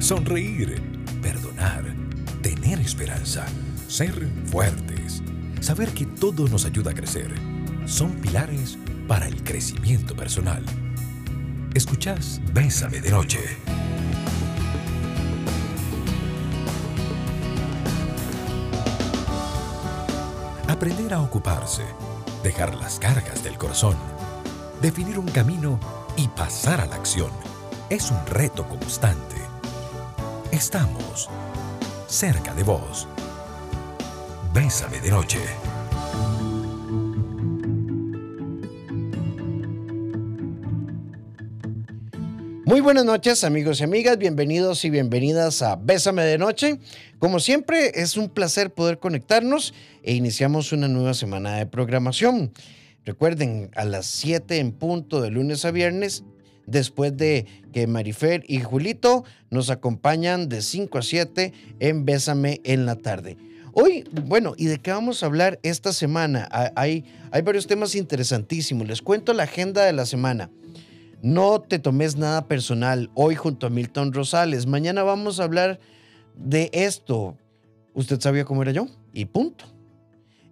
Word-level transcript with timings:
sonreír, 0.00 0.80
perdonar, 1.20 1.84
tener 2.42 2.80
esperanza, 2.80 3.44
ser 3.86 4.28
fuertes, 4.46 5.22
saber 5.60 5.90
que 5.90 6.06
todo 6.06 6.48
nos 6.48 6.64
ayuda 6.64 6.92
a 6.92 6.94
crecer, 6.94 7.30
son 7.84 8.12
pilares 8.14 8.78
para 9.06 9.28
el 9.28 9.44
crecimiento 9.44 10.16
personal. 10.16 10.64
Escuchás 11.74 12.40
Bésame 12.54 13.00
de 13.00 13.10
Noche. 13.10 13.40
Aprender 20.66 21.12
a 21.12 21.20
ocuparse, 21.20 21.84
dejar 22.42 22.74
las 22.76 22.98
cargas 22.98 23.44
del 23.44 23.58
corazón, 23.58 23.96
definir 24.80 25.18
un 25.18 25.28
camino 25.28 25.78
y 26.16 26.26
pasar 26.28 26.80
a 26.80 26.86
la 26.86 26.96
acción 26.96 27.30
es 27.90 28.10
un 28.10 28.24
reto 28.26 28.66
constante. 28.66 29.49
Estamos 30.60 31.30
cerca 32.06 32.54
de 32.54 32.62
vos. 32.62 33.08
Bésame 34.52 35.00
de 35.00 35.10
noche. 35.10 35.38
Muy 42.66 42.82
buenas 42.82 43.06
noches 43.06 43.42
amigos 43.42 43.80
y 43.80 43.84
amigas, 43.84 44.18
bienvenidos 44.18 44.84
y 44.84 44.90
bienvenidas 44.90 45.62
a 45.62 45.76
Bésame 45.76 46.24
de 46.24 46.36
Noche. 46.36 46.78
Como 47.18 47.40
siempre 47.40 47.92
es 47.94 48.18
un 48.18 48.28
placer 48.28 48.74
poder 48.74 48.98
conectarnos 48.98 49.72
e 50.02 50.12
iniciamos 50.12 50.74
una 50.74 50.88
nueva 50.88 51.14
semana 51.14 51.56
de 51.56 51.64
programación. 51.64 52.52
Recuerden, 53.06 53.70
a 53.76 53.86
las 53.86 54.04
7 54.04 54.58
en 54.58 54.72
punto 54.72 55.22
de 55.22 55.30
lunes 55.30 55.64
a 55.64 55.70
viernes, 55.70 56.22
después 56.70 57.16
de 57.16 57.46
que 57.72 57.86
Marifer 57.86 58.44
y 58.46 58.60
Julito 58.60 59.24
nos 59.50 59.70
acompañan 59.70 60.48
de 60.48 60.62
5 60.62 60.98
a 60.98 61.02
7 61.02 61.52
en 61.80 62.04
Bésame 62.04 62.60
en 62.64 62.86
la 62.86 62.96
tarde. 62.96 63.36
Hoy, 63.72 64.04
bueno, 64.26 64.54
¿y 64.56 64.66
de 64.66 64.78
qué 64.78 64.90
vamos 64.90 65.22
a 65.22 65.26
hablar 65.26 65.60
esta 65.62 65.92
semana? 65.92 66.48
Hay, 66.74 67.04
hay 67.30 67.42
varios 67.42 67.66
temas 67.66 67.94
interesantísimos. 67.94 68.88
Les 68.88 69.00
cuento 69.00 69.32
la 69.32 69.44
agenda 69.44 69.84
de 69.84 69.92
la 69.92 70.06
semana. 70.06 70.50
No 71.22 71.60
te 71.60 71.78
tomes 71.78 72.16
nada 72.16 72.48
personal 72.48 73.10
hoy 73.14 73.34
junto 73.34 73.66
a 73.66 73.70
Milton 73.70 74.12
Rosales. 74.12 74.66
Mañana 74.66 75.02
vamos 75.02 75.38
a 75.38 75.44
hablar 75.44 75.78
de 76.34 76.70
esto. 76.72 77.36
¿Usted 77.94 78.18
sabía 78.20 78.44
cómo 78.44 78.62
era 78.62 78.72
yo? 78.72 78.86
Y 79.12 79.26
punto. 79.26 79.66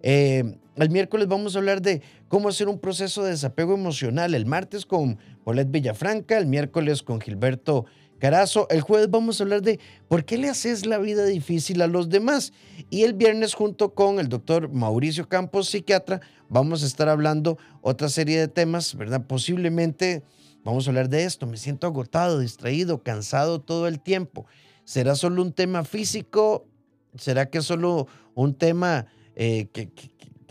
Eh, 0.01 0.57
el 0.75 0.89
miércoles 0.89 1.27
vamos 1.27 1.55
a 1.55 1.59
hablar 1.59 1.81
de 1.81 2.01
cómo 2.29 2.47
hacer 2.47 2.69
un 2.69 2.79
proceso 2.79 3.23
de 3.23 3.31
desapego 3.31 3.73
emocional. 3.73 4.33
El 4.33 4.45
martes 4.45 4.85
con 4.85 5.17
Paulette 5.43 5.71
Villafranca, 5.71 6.37
el 6.37 6.47
miércoles 6.47 7.03
con 7.03 7.21
Gilberto 7.21 7.85
Carazo. 8.19 8.67
El 8.69 8.81
jueves 8.81 9.09
vamos 9.09 9.39
a 9.39 9.43
hablar 9.43 9.61
de 9.61 9.79
por 10.07 10.25
qué 10.25 10.37
le 10.37 10.49
haces 10.49 10.85
la 10.85 10.97
vida 10.97 11.25
difícil 11.25 11.81
a 11.81 11.87
los 11.87 12.09
demás. 12.09 12.53
Y 12.89 13.03
el 13.03 13.13
viernes 13.13 13.53
junto 13.53 13.93
con 13.93 14.19
el 14.19 14.29
doctor 14.29 14.69
Mauricio 14.69 15.27
Campos, 15.27 15.69
psiquiatra, 15.69 16.21
vamos 16.49 16.83
a 16.83 16.85
estar 16.85 17.09
hablando 17.09 17.57
otra 17.81 18.09
serie 18.09 18.39
de 18.39 18.47
temas, 18.47 18.95
¿verdad? 18.95 19.25
Posiblemente 19.25 20.23
Vamos 20.63 20.87
a 20.87 20.91
hablar 20.91 21.09
de 21.09 21.23
esto. 21.23 21.47
Me 21.47 21.57
siento 21.57 21.87
agotado, 21.87 22.39
distraído, 22.39 23.01
cansado 23.01 23.61
todo 23.61 23.87
el 23.87 23.99
tiempo. 23.99 24.45
¿Será 24.83 25.15
solo 25.15 25.41
un 25.41 25.53
tema 25.53 25.83
físico? 25.83 26.67
¿Será 27.15 27.49
que 27.49 27.59
es 27.59 27.65
solo 27.65 28.07
un 28.35 28.53
tema 28.53 29.07
eh, 29.35 29.67
que, 29.71 29.89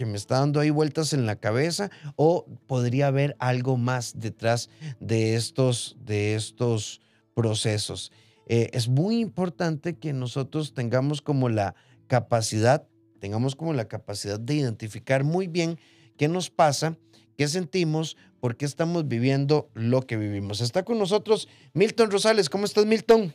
me 0.06 0.16
está 0.16 0.40
dando 0.40 0.60
ahí 0.60 0.70
vueltas 0.70 1.12
en 1.12 1.26
la 1.26 1.36
cabeza? 1.36 1.90
¿O 2.16 2.46
podría 2.66 3.08
haber 3.08 3.36
algo 3.38 3.76
más 3.76 4.18
detrás 4.18 4.70
de 5.00 5.34
estos, 5.34 5.96
de 6.00 6.34
estos 6.34 7.00
procesos? 7.34 8.12
Eh, 8.46 8.70
es 8.72 8.88
muy 8.88 9.20
importante 9.20 9.96
que 9.96 10.12
nosotros 10.12 10.72
tengamos 10.72 11.20
como 11.20 11.48
la 11.48 11.74
capacidad, 12.06 12.86
tengamos 13.20 13.54
como 13.54 13.74
la 13.74 13.88
capacidad 13.88 14.40
de 14.40 14.54
identificar 14.54 15.24
muy 15.24 15.46
bien 15.46 15.78
qué 16.16 16.28
nos 16.28 16.50
pasa, 16.50 16.96
qué 17.36 17.46
sentimos, 17.46 18.16
por 18.40 18.56
qué 18.56 18.64
estamos 18.64 19.06
viviendo 19.08 19.70
lo 19.74 20.02
que 20.02 20.16
vivimos. 20.16 20.60
Está 20.60 20.84
con 20.84 20.98
nosotros 20.98 21.48
Milton 21.74 22.10
Rosales. 22.10 22.48
¿Cómo 22.48 22.64
estás, 22.64 22.86
Milton? 22.86 23.34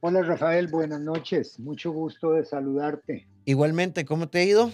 Hola, 0.00 0.22
Rafael. 0.22 0.68
Buenas 0.68 1.00
noches. 1.00 1.58
Mucho 1.58 1.90
gusto 1.90 2.32
de 2.32 2.44
saludarte. 2.44 3.26
Igualmente, 3.44 4.04
¿cómo 4.04 4.28
te 4.28 4.38
ha 4.38 4.44
ido? 4.44 4.70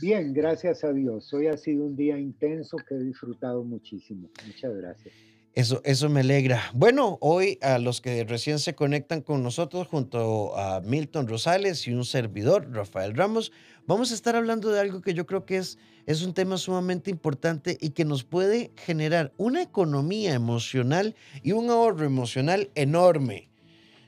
Bien, 0.00 0.32
gracias 0.34 0.84
a 0.84 0.92
Dios. 0.92 1.32
Hoy 1.32 1.46
ha 1.46 1.56
sido 1.56 1.84
un 1.84 1.96
día 1.96 2.18
intenso 2.18 2.76
que 2.76 2.96
he 2.96 2.98
disfrutado 2.98 3.64
muchísimo. 3.64 4.28
Muchas 4.46 4.74
gracias. 4.74 5.14
Eso, 5.54 5.80
eso 5.84 6.10
me 6.10 6.20
alegra. 6.20 6.62
Bueno, 6.74 7.16
hoy 7.22 7.58
a 7.62 7.78
los 7.78 8.02
que 8.02 8.24
recién 8.24 8.58
se 8.58 8.74
conectan 8.74 9.22
con 9.22 9.42
nosotros, 9.42 9.86
junto 9.88 10.54
a 10.54 10.82
Milton 10.82 11.26
Rosales 11.26 11.88
y 11.88 11.94
un 11.94 12.04
servidor, 12.04 12.70
Rafael 12.72 13.16
Ramos, 13.16 13.52
vamos 13.86 14.12
a 14.12 14.14
estar 14.14 14.36
hablando 14.36 14.70
de 14.70 14.80
algo 14.80 15.00
que 15.00 15.14
yo 15.14 15.24
creo 15.24 15.46
que 15.46 15.56
es, 15.56 15.78
es 16.04 16.22
un 16.22 16.34
tema 16.34 16.58
sumamente 16.58 17.10
importante 17.10 17.78
y 17.80 17.90
que 17.90 18.04
nos 18.04 18.22
puede 18.22 18.72
generar 18.76 19.32
una 19.38 19.62
economía 19.62 20.34
emocional 20.34 21.14
y 21.42 21.52
un 21.52 21.70
ahorro 21.70 22.04
emocional 22.04 22.70
enorme. 22.74 23.48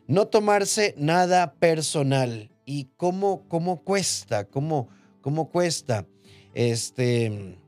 No 0.06 0.27
tomarse 0.27 0.94
nada 0.98 1.54
personal. 1.54 2.50
¿Y 2.66 2.91
cómo, 2.98 3.48
cómo 3.48 3.82
cuesta? 3.84 4.44
¿Cómo, 4.44 4.91
cómo 5.21 5.51
cuesta? 5.51 6.06
Este 6.55 7.59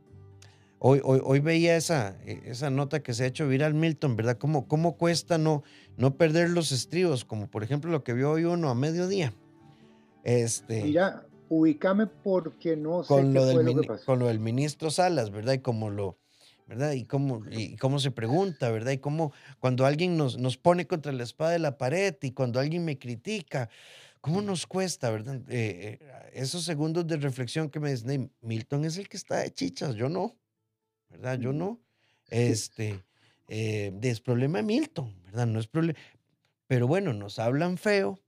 Hoy, 0.82 1.02
hoy, 1.04 1.40
veía 1.40 1.76
esa, 1.76 2.16
esa 2.24 2.70
nota 2.70 3.02
que 3.02 3.12
se 3.12 3.24
ha 3.24 3.26
hecho 3.26 3.46
viral, 3.46 3.74
Milton, 3.74 4.16
¿verdad? 4.16 4.38
¿Cómo, 4.38 4.66
cómo 4.66 4.96
cuesta 4.96 5.36
no, 5.36 5.62
no 5.98 6.16
perder 6.16 6.48
los 6.48 6.72
estribos? 6.72 7.26
Como 7.26 7.50
por 7.50 7.62
ejemplo 7.62 7.90
lo 7.90 8.02
que 8.02 8.14
vio 8.14 8.30
hoy 8.30 8.44
uno 8.44 8.70
a 8.70 8.74
mediodía. 8.74 9.34
Este, 10.24 10.82
Mira, 10.84 11.26
ubícame 11.50 12.06
porque 12.06 12.78
no 12.78 13.02
sé 13.02 13.08
con 13.08 13.34
lo, 13.34 13.44
del 13.44 13.86
Con 14.06 14.20
lo 14.20 14.28
del 14.28 14.40
ministro 14.40 14.90
Salas, 14.90 15.30
¿verdad? 15.30 15.52
Y 15.52 15.58
cómo 15.58 15.90
lo, 15.90 16.16
¿verdad? 16.66 16.92
Y 16.92 17.04
cómo, 17.04 17.42
y 17.50 17.76
cómo 17.76 17.98
se 17.98 18.10
pregunta, 18.10 18.70
¿verdad? 18.70 18.92
Y 18.92 18.98
cómo 18.98 19.34
cuando 19.58 19.84
alguien 19.84 20.16
nos, 20.16 20.38
nos 20.38 20.56
pone 20.56 20.86
contra 20.86 21.12
la 21.12 21.24
espada 21.24 21.50
de 21.50 21.58
la 21.58 21.76
pared 21.76 22.16
y 22.22 22.30
cuando 22.30 22.58
alguien 22.58 22.86
me 22.86 22.98
critica, 22.98 23.68
¿cómo 24.20 24.42
nos 24.42 24.66
cuesta, 24.66 25.10
verdad? 25.10 25.36
Eh, 25.48 25.98
eh, 26.00 26.30
esos 26.32 26.64
segundos 26.64 27.06
de 27.06 27.16
reflexión 27.16 27.70
que 27.70 27.80
me 27.80 27.90
dicen, 27.90 28.32
Milton 28.40 28.84
es 28.84 28.96
el 28.96 29.08
que 29.08 29.16
está 29.16 29.38
de 29.38 29.52
chichas, 29.52 29.94
yo 29.94 30.08
no. 30.08 30.40
¿verdad? 31.10 31.38
Yo 31.38 31.52
no. 31.52 31.80
Este, 32.30 33.04
eh, 33.48 33.92
es 34.02 34.20
problema 34.20 34.58
de 34.58 34.62
Milton, 34.62 35.20
¿verdad? 35.24 35.48
No 35.48 35.58
es 35.58 35.66
problema. 35.66 35.98
Pero 36.68 36.86
bueno, 36.86 37.12
nos 37.12 37.40
hablan 37.40 37.76
feo, 37.76 38.20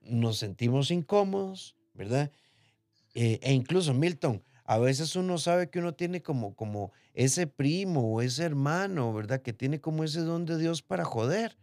nos 0.00 0.38
sentimos 0.38 0.92
incómodos, 0.92 1.76
¿verdad? 1.94 2.30
Eh, 3.14 3.40
e 3.42 3.52
incluso 3.52 3.92
Milton, 3.92 4.44
a 4.64 4.78
veces 4.78 5.16
uno 5.16 5.36
sabe 5.36 5.68
que 5.68 5.80
uno 5.80 5.94
tiene 5.94 6.22
como, 6.22 6.54
como 6.54 6.92
ese 7.12 7.48
primo 7.48 8.02
o 8.02 8.22
ese 8.22 8.44
hermano, 8.44 9.12
¿verdad? 9.12 9.42
Que 9.42 9.52
tiene 9.52 9.80
como 9.80 10.04
ese 10.04 10.20
don 10.20 10.44
de 10.44 10.56
Dios 10.56 10.80
para 10.80 11.04
joder. 11.04 11.58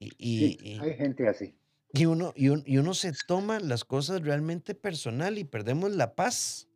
Y, 0.00 0.58
sí, 0.60 0.78
hay 0.80 0.94
gente 0.94 1.28
así. 1.28 1.54
Y 1.92 2.06
uno, 2.06 2.32
y, 2.36 2.72
y 2.72 2.78
uno 2.78 2.94
se 2.94 3.12
toma 3.26 3.58
las 3.60 3.84
cosas 3.84 4.22
realmente 4.22 4.74
personal 4.74 5.38
y 5.38 5.44
perdemos 5.44 5.90
la 5.92 6.14
paz. 6.14 6.68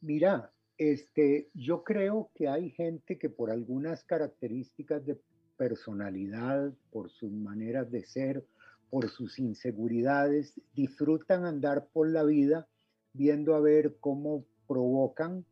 Mira, 0.00 0.52
este, 0.78 1.50
yo 1.52 1.84
creo 1.84 2.30
que 2.34 2.48
hay 2.48 2.70
gente 2.70 3.18
que 3.18 3.28
por 3.28 3.50
algunas 3.50 4.02
características 4.04 5.04
de 5.04 5.20
personalidad, 5.58 6.72
por 6.90 7.10
sus 7.10 7.30
maneras 7.30 7.90
de 7.90 8.02
ser, 8.06 8.46
por 8.88 9.10
sus 9.10 9.38
inseguridades, 9.38 10.58
disfrutan 10.74 11.44
andar 11.44 11.88
por 11.92 12.08
la 12.08 12.24
vida 12.24 12.66
viendo 13.12 13.54
a 13.54 13.60
ver 13.60 13.98
cómo 14.00 14.46
provocan, 14.66 15.44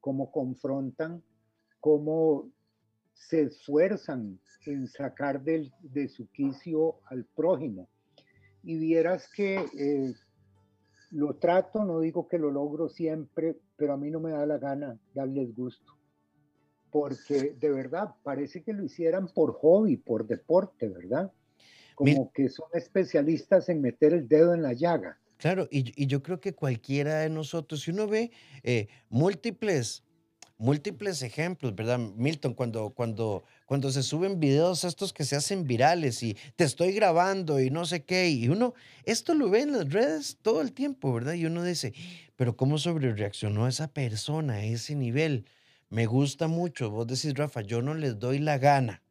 cómo 0.00 0.32
confrontan, 0.32 1.22
cómo 1.78 2.50
se 3.20 3.42
esfuerzan 3.42 4.40
en 4.66 4.88
sacar 4.88 5.42
del, 5.42 5.72
de 5.82 6.08
su 6.08 6.28
quicio 6.30 7.00
al 7.06 7.24
prójimo. 7.24 7.88
Y 8.62 8.78
vieras 8.78 9.28
que 9.34 9.64
eh, 9.78 10.14
lo 11.10 11.36
trato, 11.36 11.84
no 11.84 12.00
digo 12.00 12.28
que 12.28 12.38
lo 12.38 12.50
logro 12.50 12.88
siempre, 12.88 13.56
pero 13.76 13.92
a 13.92 13.96
mí 13.96 14.10
no 14.10 14.20
me 14.20 14.32
da 14.32 14.46
la 14.46 14.58
gana 14.58 14.98
darles 15.14 15.54
gusto. 15.54 15.92
Porque 16.90 17.54
de 17.58 17.70
verdad 17.70 18.14
parece 18.22 18.62
que 18.62 18.72
lo 18.72 18.84
hicieran 18.84 19.28
por 19.28 19.54
hobby, 19.54 19.96
por 19.96 20.26
deporte, 20.26 20.88
¿verdad? 20.88 21.30
Como 21.94 22.32
que 22.32 22.48
son 22.48 22.68
especialistas 22.72 23.68
en 23.68 23.82
meter 23.82 24.14
el 24.14 24.26
dedo 24.26 24.54
en 24.54 24.62
la 24.62 24.72
llaga. 24.72 25.18
Claro, 25.36 25.68
y, 25.70 26.06
yo 26.06 26.22
creo 26.22 26.40
que 26.40 26.54
cualquiera 26.54 27.20
de 27.20 27.30
nosotros, 27.30 27.82
si 27.82 27.90
uno 27.90 28.06
ve 28.06 28.30
eh, 28.62 28.88
múltiples 29.08 30.04
múltiples 30.60 31.22
ejemplos, 31.22 31.74
¿verdad? 31.74 31.98
Milton, 31.98 32.52
cuando, 32.52 32.90
cuando, 32.90 33.44
cuando 33.64 33.90
se 33.90 34.02
suben 34.02 34.38
videos 34.38 34.84
estos 34.84 35.14
que 35.14 35.24
se 35.24 35.34
hacen 35.34 35.64
virales 35.64 36.22
y 36.22 36.36
te 36.54 36.64
estoy 36.64 36.92
grabando 36.92 37.60
y 37.60 37.70
no 37.70 37.86
sé 37.86 38.04
qué, 38.04 38.28
y 38.28 38.48
uno, 38.48 38.74
esto 39.04 39.32
lo 39.32 39.48
ve 39.48 39.62
en 39.62 39.72
las 39.72 39.90
redes 39.90 40.36
todo 40.42 40.60
el 40.60 40.72
tiempo, 40.72 41.14
¿verdad? 41.14 41.32
Y 41.32 41.46
uno 41.46 41.64
dice, 41.64 41.94
pero 42.36 42.56
¿cómo 42.56 42.76
sobre 42.76 43.12
reaccionó 43.14 43.66
esa 43.68 43.88
persona 43.88 44.54
a 44.54 44.64
ese 44.64 44.94
nivel? 44.94 45.46
Me 45.88 46.04
gusta 46.04 46.46
mucho, 46.46 46.90
vos 46.90 47.06
decís, 47.06 47.34
Rafa, 47.34 47.62
yo 47.62 47.80
no 47.80 47.94
les 47.94 48.18
doy 48.18 48.38
la 48.38 48.58
gana. 48.58 49.02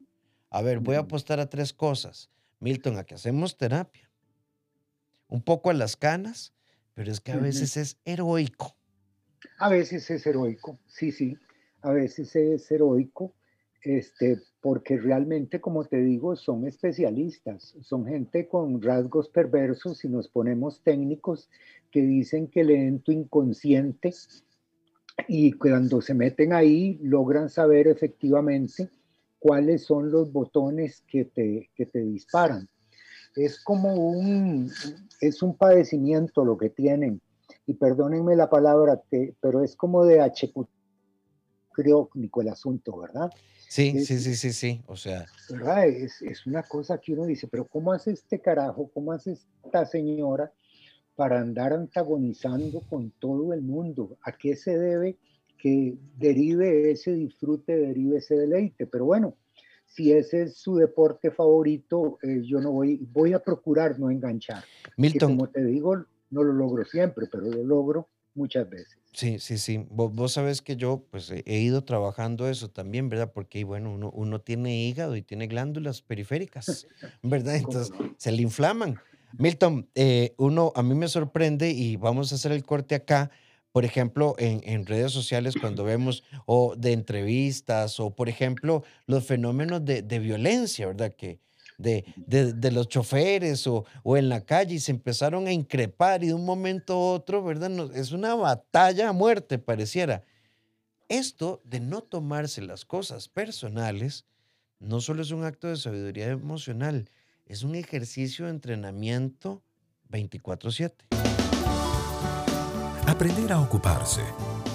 A 0.51 0.61
ver, 0.61 0.79
voy 0.79 0.97
a 0.97 0.99
apostar 0.99 1.39
a 1.39 1.49
tres 1.49 1.73
cosas. 1.73 2.29
Milton, 2.59 2.97
a 2.97 3.05
que 3.05 3.15
hacemos 3.15 3.57
terapia. 3.57 4.09
Un 5.27 5.41
poco 5.41 5.71
a 5.71 5.73
las 5.73 5.95
canas, 5.95 6.53
pero 6.93 7.11
es 7.11 7.19
que 7.19 7.31
a 7.31 7.37
veces 7.37 7.75
es 7.75 7.97
heroico. 8.05 8.78
A 9.57 9.69
veces 9.69 10.09
es 10.09 10.25
heroico, 10.25 10.79
sí, 10.87 11.11
sí, 11.11 11.37
a 11.81 11.91
veces 11.91 12.35
es 12.35 12.69
heroico, 12.71 13.33
este, 13.81 14.37
porque 14.61 14.97
realmente, 14.97 15.61
como 15.61 15.85
te 15.85 15.97
digo, 15.97 16.35
son 16.35 16.67
especialistas, 16.67 17.75
son 17.81 18.05
gente 18.05 18.47
con 18.47 18.81
rasgos 18.81 19.29
perversos, 19.29 20.03
y 20.03 20.09
nos 20.09 20.27
ponemos 20.27 20.81
técnicos, 20.83 21.49
que 21.91 22.01
dicen 22.01 22.47
que 22.47 22.63
leen 22.63 22.99
tu 22.99 23.11
inconsciente 23.11 24.13
y 25.27 25.51
cuando 25.53 26.01
se 26.01 26.13
meten 26.13 26.53
ahí 26.53 26.97
logran 27.01 27.49
saber 27.49 27.87
efectivamente 27.87 28.89
cuáles 29.39 29.85
son 29.85 30.11
los 30.11 30.31
botones 30.31 31.03
que 31.07 31.25
te, 31.25 31.69
que 31.75 31.85
te 31.85 31.99
disparan. 31.99 32.67
Es 33.35 33.63
como 33.63 33.93
un, 33.93 34.71
es 35.21 35.41
un 35.41 35.55
padecimiento 35.55 36.43
lo 36.43 36.57
que 36.57 36.69
tienen, 36.69 37.21
y 37.69 37.75
perdónenme 37.75 38.35
la 38.35 38.49
palabra, 38.49 38.99
pero 39.39 39.63
es 39.63 39.75
como 39.75 40.03
de 40.03 40.21
H 40.21 40.51
crónico 41.69 42.41
el 42.41 42.47
asunto, 42.47 42.97
¿verdad? 42.97 43.29
Sí, 43.67 44.03
sí, 44.03 44.17
sí, 44.17 44.33
sí, 44.35 44.51
sí, 44.51 44.81
o 44.87 44.95
sea. 44.95 45.27
¿Verdad? 45.51 45.87
Es, 45.87 46.19
es, 46.23 46.47
una 46.47 46.63
cosa 46.63 46.97
que 46.97 47.13
uno 47.13 47.27
dice, 47.27 47.47
pero 47.47 47.67
¿cómo 47.67 47.93
hace 47.93 48.13
este 48.13 48.41
carajo? 48.41 48.89
¿Cómo 48.91 49.11
hace 49.11 49.33
esta 49.33 49.85
señora 49.85 50.51
para 51.15 51.39
andar 51.39 51.73
antagonizando 51.73 52.81
con 52.89 53.11
todo 53.19 53.53
el 53.53 53.61
mundo? 53.61 54.17
¿A 54.23 54.31
qué 54.31 54.55
se 54.55 54.75
debe 54.75 55.19
que 55.59 55.95
derive 56.17 56.89
ese 56.89 57.13
disfrute, 57.13 57.77
derive 57.77 58.17
ese 58.17 58.35
deleite? 58.35 58.87
Pero 58.87 59.05
bueno, 59.05 59.35
si 59.85 60.11
ese 60.11 60.41
es 60.41 60.57
su 60.57 60.75
deporte 60.75 61.29
favorito, 61.29 62.17
eh, 62.23 62.41
yo 62.43 62.61
no 62.61 62.71
voy, 62.71 62.97
voy 63.11 63.33
a 63.33 63.43
procurar 63.43 63.99
no 63.99 64.09
enganchar. 64.09 64.63
Milton. 64.97 65.37
como 65.37 65.49
te 65.49 65.63
digo, 65.63 66.03
no 66.29 66.43
lo 66.43 66.53
logro 66.53 66.85
siempre, 66.85 67.27
pero 67.31 67.43
lo 67.43 67.63
logro 67.63 68.09
muchas 68.35 68.69
veces. 68.69 68.97
Sí, 69.13 69.39
sí, 69.39 69.57
sí. 69.57 69.85
Vos, 69.89 70.33
sabes 70.33 70.61
que 70.61 70.75
yo 70.75 71.03
pues 71.09 71.31
he 71.31 71.59
ido 71.59 71.83
trabajando 71.83 72.47
eso 72.47 72.69
también, 72.69 73.09
¿verdad? 73.09 73.31
Porque 73.33 73.63
bueno, 73.63 73.93
uno, 73.93 74.11
uno 74.11 74.39
tiene 74.39 74.77
hígado 74.85 75.15
y 75.15 75.21
tiene 75.21 75.47
glándulas 75.47 76.01
periféricas, 76.01 76.87
¿verdad? 77.23 77.55
Entonces 77.55 77.91
se 78.17 78.31
le 78.31 78.41
inflaman. 78.41 78.99
Milton, 79.37 79.89
eh, 79.95 80.33
uno 80.37 80.71
a 80.75 80.83
mí 80.83 80.95
me 80.95 81.07
sorprende 81.07 81.71
y 81.71 81.97
vamos 81.97 82.31
a 82.31 82.35
hacer 82.35 82.51
el 82.51 82.63
corte 82.63 82.95
acá. 82.95 83.31
Por 83.71 83.85
ejemplo, 83.85 84.35
en, 84.39 84.61
en 84.63 84.87
redes 84.87 85.11
sociales 85.11 85.55
cuando 85.59 85.83
vemos 85.83 86.23
o 86.47 86.75
de 86.75 86.91
entrevistas 86.91 87.99
o 87.99 88.15
por 88.15 88.27
ejemplo 88.27 88.83
los 89.05 89.25
fenómenos 89.27 89.85
de, 89.85 90.01
de 90.01 90.19
violencia, 90.19 90.87
¿verdad? 90.87 91.13
Que, 91.15 91.39
de, 91.79 92.71
los 92.71 92.87
choferes 92.87 93.65
o, 93.65 93.85
en 94.17 94.29
la 94.29 94.41
calle 94.41 94.75
y 94.75 94.79
se 94.79 94.91
empezaron 94.91 95.47
a 95.47 95.51
increpar 95.51 96.23
y 96.23 96.27
de 96.27 96.33
un 96.33 96.45
momento 96.45 96.93
a 96.93 97.13
otro, 97.13 97.43
¿verdad? 97.43 97.71
es 97.95 98.11
una 98.11 98.35
batalla 98.35 99.09
a 99.09 99.13
muerte, 99.13 99.57
pareciera. 99.57 100.23
Esto 101.07 101.61
de 101.63 101.79
no 101.79 102.01
tomarse 102.01 102.61
las 102.61 102.85
cosas 102.85 103.29
personales 103.29 104.25
no 104.79 105.01
solo 105.01 105.21
es 105.21 105.31
un 105.31 105.43
acto 105.43 105.67
de 105.67 105.75
sabiduría 105.75 106.27
emocional, 106.27 107.09
es 107.45 107.63
un 107.63 107.75
ejercicio 107.75 108.45
de 108.45 108.51
entrenamiento 108.51 109.63
24/7. 110.09 111.05
Aprender 113.07 113.51
a 113.51 113.59
ocuparse, 113.59 114.21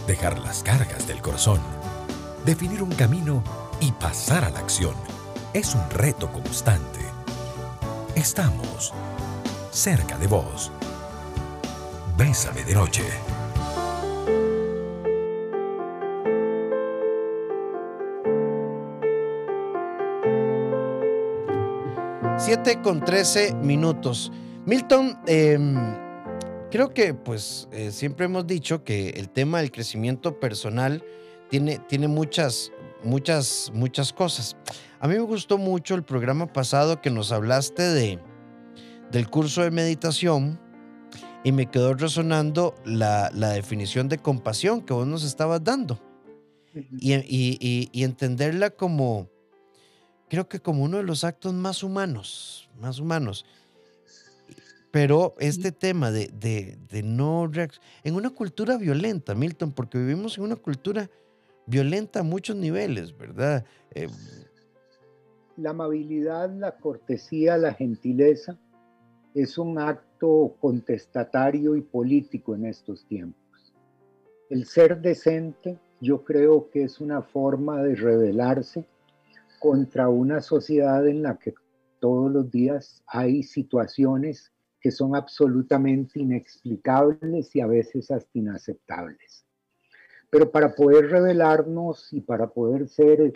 dejar 0.06 0.38
las 0.40 0.62
cargas 0.62 1.06
del 1.06 1.22
corazón, 1.22 1.60
definir 2.44 2.82
un 2.82 2.90
camino 2.90 3.44
y 3.80 3.92
pasar 3.92 4.44
a 4.44 4.50
la 4.50 4.58
acción 4.58 4.94
es 5.54 5.72
un 5.76 5.88
reto 5.88 6.30
constante. 6.32 6.98
Estamos 8.16 8.92
cerca 9.70 10.18
de 10.18 10.26
vos. 10.26 10.72
Bésame 12.18 12.64
de 12.64 12.74
noche. 12.74 13.04
7 22.38 22.82
con 22.82 23.04
13 23.04 23.54
minutos. 23.54 24.32
Milton, 24.66 25.16
em, 25.26 25.76
creo 26.68 26.92
que 26.92 27.14
pues 27.14 27.68
eh, 27.70 27.92
siempre 27.92 28.26
hemos 28.26 28.44
dicho 28.44 28.82
que 28.82 29.10
el 29.10 29.28
tema 29.28 29.60
del 29.60 29.70
crecimiento 29.70 30.40
personal 30.40 31.04
tiene, 31.48 31.78
tiene 31.78 32.08
muchas, 32.08 32.72
muchas, 33.04 33.70
muchas 33.72 34.12
cosas. 34.12 34.56
A 35.04 35.06
mí 35.06 35.16
me 35.16 35.20
gustó 35.20 35.58
mucho 35.58 35.94
el 35.96 36.02
programa 36.02 36.50
pasado 36.50 37.02
que 37.02 37.10
nos 37.10 37.30
hablaste 37.30 37.82
de, 37.82 38.18
del 39.12 39.28
curso 39.28 39.60
de 39.60 39.70
meditación 39.70 40.58
y 41.44 41.52
me 41.52 41.70
quedó 41.70 41.92
resonando 41.92 42.74
la, 42.86 43.28
definición 43.28 44.08
de 44.08 44.16
compasión 44.16 44.80
que 44.80 44.94
vos 44.94 45.06
nos 45.06 45.22
estabas 45.22 45.62
dando. 45.62 46.00
Y, 46.98 48.02
entenderla 48.02 48.70
como, 48.70 49.28
creo 50.30 50.48
que 50.48 50.60
como 50.60 50.82
uno 50.82 50.96
de 50.96 51.02
los 51.02 51.22
actos 51.22 51.52
más 51.52 51.82
humanos, 51.82 52.70
más 52.80 52.98
humanos. 52.98 53.44
Pero 54.90 55.34
este 55.38 55.70
tema 55.70 56.10
de, 56.12 56.28
de, 56.28 57.02
no 57.02 57.50
en 58.04 58.14
una 58.14 58.30
cultura 58.30 58.78
violenta, 58.78 59.34
Milton, 59.34 59.70
porque 59.72 59.98
vivimos 59.98 60.38
en 60.38 60.44
una 60.44 60.56
cultura 60.56 61.10
violenta 61.66 62.20
a 62.20 62.22
muchos 62.22 62.56
niveles, 62.56 63.14
¿verdad? 63.14 63.66
Eh, 63.90 64.08
la 65.56 65.70
amabilidad, 65.70 66.50
la 66.50 66.76
cortesía, 66.76 67.56
la 67.56 67.74
gentileza 67.74 68.58
es 69.34 69.58
un 69.58 69.78
acto 69.78 70.56
contestatario 70.60 71.76
y 71.76 71.82
político 71.82 72.54
en 72.54 72.66
estos 72.66 73.04
tiempos. 73.06 73.74
El 74.48 74.66
ser 74.66 75.00
decente 75.00 75.78
yo 76.00 76.22
creo 76.22 76.70
que 76.70 76.84
es 76.84 77.00
una 77.00 77.22
forma 77.22 77.82
de 77.82 77.96
rebelarse 77.96 78.84
contra 79.58 80.08
una 80.08 80.40
sociedad 80.40 81.06
en 81.08 81.22
la 81.22 81.36
que 81.38 81.54
todos 81.98 82.30
los 82.30 82.50
días 82.50 83.02
hay 83.06 83.42
situaciones 83.42 84.52
que 84.80 84.90
son 84.90 85.16
absolutamente 85.16 86.20
inexplicables 86.20 87.56
y 87.56 87.60
a 87.60 87.66
veces 87.66 88.10
hasta 88.10 88.38
inaceptables. 88.38 89.46
Pero 90.28 90.50
para 90.50 90.74
poder 90.74 91.10
rebelarnos 91.10 92.12
y 92.12 92.20
para 92.20 92.48
poder 92.48 92.88
ser 92.88 93.32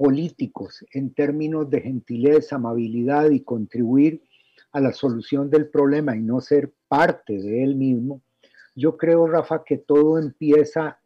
políticos 0.00 0.82
en 0.94 1.12
términos 1.12 1.68
de 1.68 1.82
gentileza, 1.82 2.56
amabilidad 2.56 3.28
y 3.28 3.40
contribuir 3.40 4.22
a 4.72 4.80
la 4.80 4.94
solución 4.94 5.50
del 5.50 5.68
problema 5.68 6.16
y 6.16 6.22
no 6.22 6.40
ser 6.40 6.72
parte 6.88 7.34
de 7.34 7.62
él 7.62 7.74
mismo, 7.76 8.22
yo 8.74 8.96
creo, 8.96 9.26
Rafa, 9.26 9.62
que 9.62 9.76
todo 9.76 10.18
empieza 10.18 10.98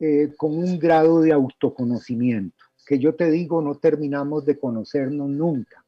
eh, 0.00 0.32
con 0.34 0.56
un 0.56 0.78
grado 0.78 1.20
de 1.20 1.30
autoconocimiento, 1.30 2.64
que 2.86 2.98
yo 2.98 3.14
te 3.16 3.30
digo, 3.30 3.60
no 3.60 3.74
terminamos 3.74 4.46
de 4.46 4.58
conocernos 4.58 5.28
nunca, 5.28 5.84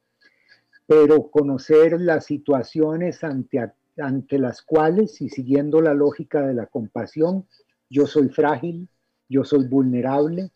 pero 0.87 1.31
conocer 1.31 1.99
las 1.99 2.27
situaciones 2.27 3.25
ante, 3.25 3.73
ante 3.97 4.39
las 4.39 4.61
cuales, 4.61 5.23
y 5.23 5.31
siguiendo 5.31 5.81
la 5.81 5.95
lógica 5.95 6.47
de 6.47 6.53
la 6.53 6.67
compasión, 6.67 7.47
yo 7.89 8.07
soy 8.07 8.29
frágil, 8.29 8.91
yo 9.31 9.45
soy 9.45 9.67
vulnerable, 9.67 10.51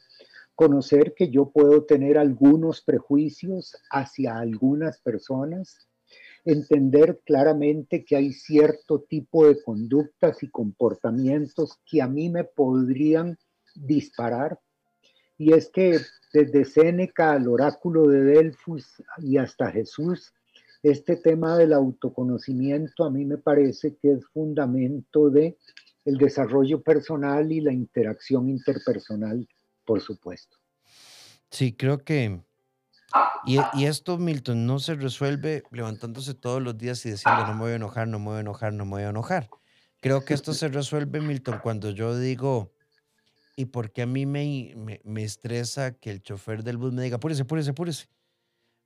conocer 0.59 1.15
que 1.15 1.31
yo 1.31 1.51
puedo 1.51 1.85
tener 1.85 2.19
algunos 2.19 2.83
prejuicios 2.83 3.77
hacia 3.93 4.37
algunas 4.39 5.01
personas, 5.01 5.87
entender 6.45 7.21
claramente 7.25 8.05
que 8.05 8.17
hay 8.17 8.33
cierto 8.33 9.03
tipo 9.09 9.47
de 9.47 9.63
conductas 9.63 10.43
y 10.43 10.51
comportamientos 10.51 11.79
que 11.89 12.03
a 12.03 12.09
mí 12.09 12.29
me 12.29 12.43
podrían 12.43 13.39
disparar. 13.77 14.59
Y 15.37 15.53
es 15.53 15.71
que 15.71 16.01
desde 16.33 16.65
Séneca 16.65 17.35
al 17.35 17.47
oráculo 17.47 18.09
de 18.09 18.25
Delfos 18.25 19.01
y 19.19 19.37
hasta 19.37 19.71
Jesús, 19.71 20.33
este 20.83 21.15
tema 21.15 21.57
del 21.57 21.73
autoconocimiento 21.73 23.05
a 23.05 23.11
mí 23.13 23.25
me 23.25 23.39
parece 23.39 23.95
que 23.95 24.11
es 24.11 24.27
fundamento 24.35 25.31
de 25.31 25.57
el 26.05 26.17
desarrollo 26.17 26.83
personal 26.83 27.53
y 27.53 27.61
la 27.61 27.73
interacción 27.73 28.49
interpersonal 28.49 29.47
por 29.89 30.03
supuesto. 30.03 30.59
Sí, 31.51 31.73
creo 31.73 32.05
que... 32.05 32.43
Y, 33.47 33.85
esto, 33.87 34.19
Milton, 34.19 34.67
no 34.67 34.79
se 34.81 34.95
resuelve 34.95 35.63
levantándose 35.71 36.35
todos 36.35 36.61
los 36.61 36.77
días 36.77 37.07
y 37.07 37.13
diciendo 37.13 37.47
no 37.47 37.55
me 37.55 37.61
voy 37.61 37.73
a 37.73 37.77
enojar, 37.77 38.07
no 38.07 38.19
me 38.19 38.27
voy 38.27 38.37
a 38.37 38.41
enojar, 38.41 38.75
no 38.75 38.85
me 38.85 38.91
voy 38.91 39.03
a 39.05 39.09
enojar. 39.09 39.49
Creo 40.03 40.27
que 40.27 40.35
esto 40.35 40.53
se 40.53 40.69
resuelve, 40.69 41.23
Milton, 41.23 41.61
cuando 41.63 41.91
yo 41.91 42.19
digo, 42.19 42.75
¿y 43.57 43.65
por 43.65 43.91
qué 43.91 44.03
a 44.03 44.07
mí 44.07 44.27
me, 44.27 44.75
me, 45.05 45.25
estresa 45.25 45.93
que 45.93 46.11
el 46.11 46.21
chofer 46.21 46.63
del 46.63 46.77
bus 46.77 46.93
me 46.93 47.03
diga, 47.03 47.17
apúrese, 47.17 47.43
apúrese, 47.43 47.71
apúrese? 47.71 48.09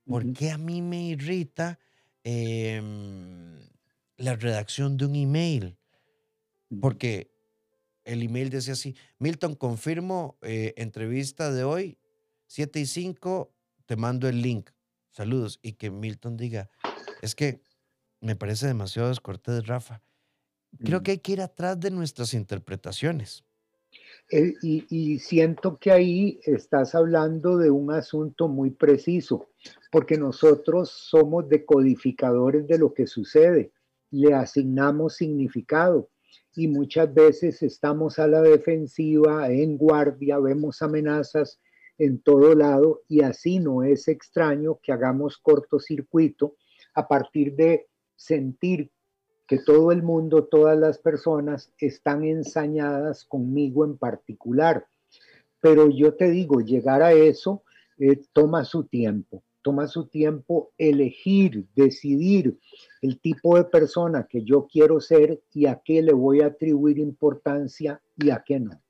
¿Por 0.06 0.32
qué 0.32 0.52
a 0.52 0.58
mí 0.58 0.82
me 0.82 1.02
irrita 1.02 1.80
em, 2.22 3.58
la 4.18 4.36
redacción 4.36 4.96
de 4.96 5.06
un 5.06 5.16
email? 5.16 5.76
Porque 6.80 7.31
el 8.04 8.22
email 8.22 8.50
decía 8.50 8.74
así, 8.74 8.96
Milton, 9.18 9.54
confirmo 9.54 10.38
eh, 10.42 10.74
entrevista 10.76 11.52
de 11.52 11.64
hoy, 11.64 11.98
7 12.46 12.80
y 12.80 12.86
5, 12.86 13.52
te 13.86 13.96
mando 13.96 14.28
el 14.28 14.42
link. 14.42 14.70
saludos, 15.10 15.58
y 15.62 15.72
que 15.74 15.90
Milton 15.90 16.36
diga, 16.36 16.70
es 17.20 17.34
que 17.34 17.62
me 18.20 18.36
parece 18.36 18.66
demasiado 18.66 19.08
descortés, 19.08 19.66
Rafa. 19.66 20.02
Creo 20.78 21.00
mm. 21.00 21.02
que 21.02 21.10
hay 21.12 21.18
que 21.18 21.32
ir 21.32 21.40
atrás 21.40 21.78
de 21.78 21.90
nuestras 21.90 22.34
interpretaciones. 22.34 23.44
Eh, 24.30 24.54
y, 24.62 25.18
siento 25.18 25.76
que 25.78 25.92
ahí 25.92 26.40
estás 26.44 26.94
hablando 26.94 27.58
de 27.58 27.70
un 27.70 27.92
asunto 27.92 28.48
muy 28.48 28.70
preciso, 28.70 29.50
porque 29.90 30.16
nosotros 30.16 30.90
somos 30.90 31.48
decodificadores 31.48 32.66
de 32.66 32.78
lo 32.78 32.94
que 32.94 33.06
sucede, 33.06 33.72
le 34.10 34.34
asignamos 34.34 35.16
significado 35.16 36.08
y 36.54 36.68
muchas 36.68 37.12
veces 37.12 37.62
estamos 37.62 38.18
a 38.18 38.26
la 38.26 38.42
defensiva, 38.42 39.50
en 39.50 39.76
guardia, 39.78 40.38
vemos 40.38 40.82
amenazas 40.82 41.60
en 41.98 42.20
todo 42.20 42.54
lado 42.54 43.02
y 43.08 43.22
así 43.22 43.58
no 43.58 43.82
es 43.82 44.08
extraño 44.08 44.78
que 44.82 44.92
hagamos 44.92 45.38
cortocircuito 45.38 46.56
a 46.94 47.08
partir 47.08 47.54
de 47.54 47.86
sentir 48.16 48.90
que 49.46 49.58
todo 49.58 49.92
el 49.92 50.02
mundo, 50.02 50.44
todas 50.44 50.78
las 50.78 50.98
personas 50.98 51.72
están 51.78 52.24
ensañadas 52.24 53.24
conmigo 53.24 53.84
en 53.84 53.98
particular. 53.98 54.86
Pero 55.60 55.90
yo 55.90 56.14
te 56.14 56.30
digo, 56.30 56.60
llegar 56.60 57.02
a 57.02 57.12
eso 57.12 57.62
eh, 57.98 58.20
toma 58.32 58.64
su 58.64 58.84
tiempo, 58.84 59.42
toma 59.62 59.86
su 59.86 60.06
tiempo 60.06 60.72
elegir, 60.78 61.66
decidir 61.74 62.58
el 63.00 63.20
tipo 63.20 63.56
de 63.56 63.64
persona 63.64 64.26
que 64.28 64.44
yo 64.44 64.66
quiero 64.66 65.00
ser 65.00 65.42
y 65.52 65.66
a 65.66 65.80
qué 65.84 66.02
le 66.02 66.12
voy 66.12 66.40
a 66.40 66.46
atribuir 66.46 66.98
importancia 66.98 68.02
y 68.16 68.30
a 68.30 68.42
qué 68.44 68.60
no. 68.60 68.80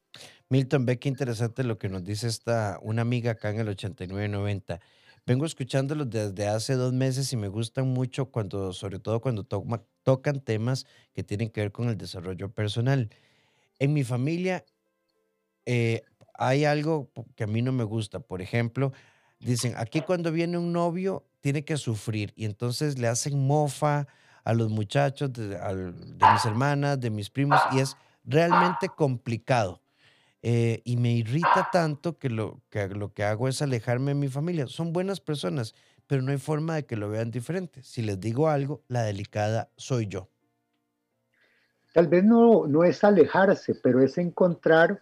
Milton, 0.49 0.85
ve 0.85 0.99
qué 0.99 1.09
interesante 1.09 1.65
lo 1.65 1.79
que 1.79 1.89
nos 1.89 2.05
dice 2.05 2.27
esta, 2.27 2.79
una 2.83 3.03
amiga 3.03 3.33
acá 3.33 3.51
en 3.51 3.61
el 3.61 3.69
8990. 3.69 4.81
Vengo 5.25 5.47
escuchándolos 5.47 6.11
desde 6.11 6.47
hace 6.49 6.75
dos 6.75 6.93
meses 6.93 7.33
y 7.33 7.37
me 7.37 7.49
gustan 7.49 7.89
mucho 7.89 8.27
cuando, 8.31 8.73
sobre 8.73 8.99
todo 8.99 9.21
cuando 9.21 9.45
tocan 9.45 10.41
temas 10.41 10.85
que 11.15 11.23
tienen 11.23 11.49
que 11.49 11.61
ver 11.61 11.73
con 11.73 11.89
el 11.89 11.97
desarrollo 11.97 12.51
personal. 12.51 13.09
En 13.79 13.93
mi 13.93 14.05
familia 14.05 14.65
eh, 15.65 16.03
hay 16.35 16.65
algo 16.65 17.11
que 17.37 17.45
a 17.45 17.47
mí 17.47 17.63
no 17.63 17.73
me 17.73 17.85
gusta. 17.85 18.21
Por 18.21 18.43
ejemplo, 18.43 18.93
dicen, 19.43 19.75
aquí 19.77 20.01
cuando 20.01 20.33
viene 20.33 20.59
un 20.59 20.73
novio 20.73 21.25
tiene 21.41 21.65
que 21.65 21.77
sufrir 21.77 22.33
y 22.37 22.45
entonces 22.45 22.99
le 22.99 23.09
hacen 23.09 23.47
mofa 23.47 24.07
a 24.45 24.55
los 24.55 24.71
muchachos 24.71 25.33
de 25.33 25.59
mis 26.33 26.45
hermanas, 26.45 27.01
de 27.01 27.11
mis 27.11 27.31
primos 27.31 27.61
y 27.73 27.81
es 27.81 27.97
realmente 28.25 28.89
complicado. 28.89 29.81
Eh, 30.45 30.83
y 30.85 30.97
me 30.97 31.13
irrita 31.13 31.69
tanto 31.71 32.19
que 32.19 32.29
lo, 32.29 32.61
que 32.69 32.89
lo 32.89 33.13
que 33.13 33.23
hago 33.23 33.47
es 33.47 33.63
alejarme 33.63 34.11
de 34.11 34.17
mi 34.17 34.29
familia. 34.29 34.67
Son 34.67 34.93
buenas 34.93 35.21
personas, 35.21 35.73
pero 36.09 36.21
no 36.23 36.33
hay 36.33 36.39
forma 36.39 36.75
de 36.75 36.85
que 36.85 36.97
lo 36.97 37.09
vean 37.09 37.31
diferente. 37.31 37.81
Si 37.85 38.03
les 38.03 38.19
digo 38.19 38.49
algo, 38.49 38.83
la 38.89 39.03
delicada 39.03 39.71
soy 39.77 40.09
yo. 40.09 40.29
Tal 41.93 42.09
vez 42.09 42.25
no, 42.25 42.67
no 42.67 42.83
es 42.83 43.05
alejarse, 43.05 43.75
pero 43.83 44.03
es 44.03 44.19
encontrar 44.19 45.01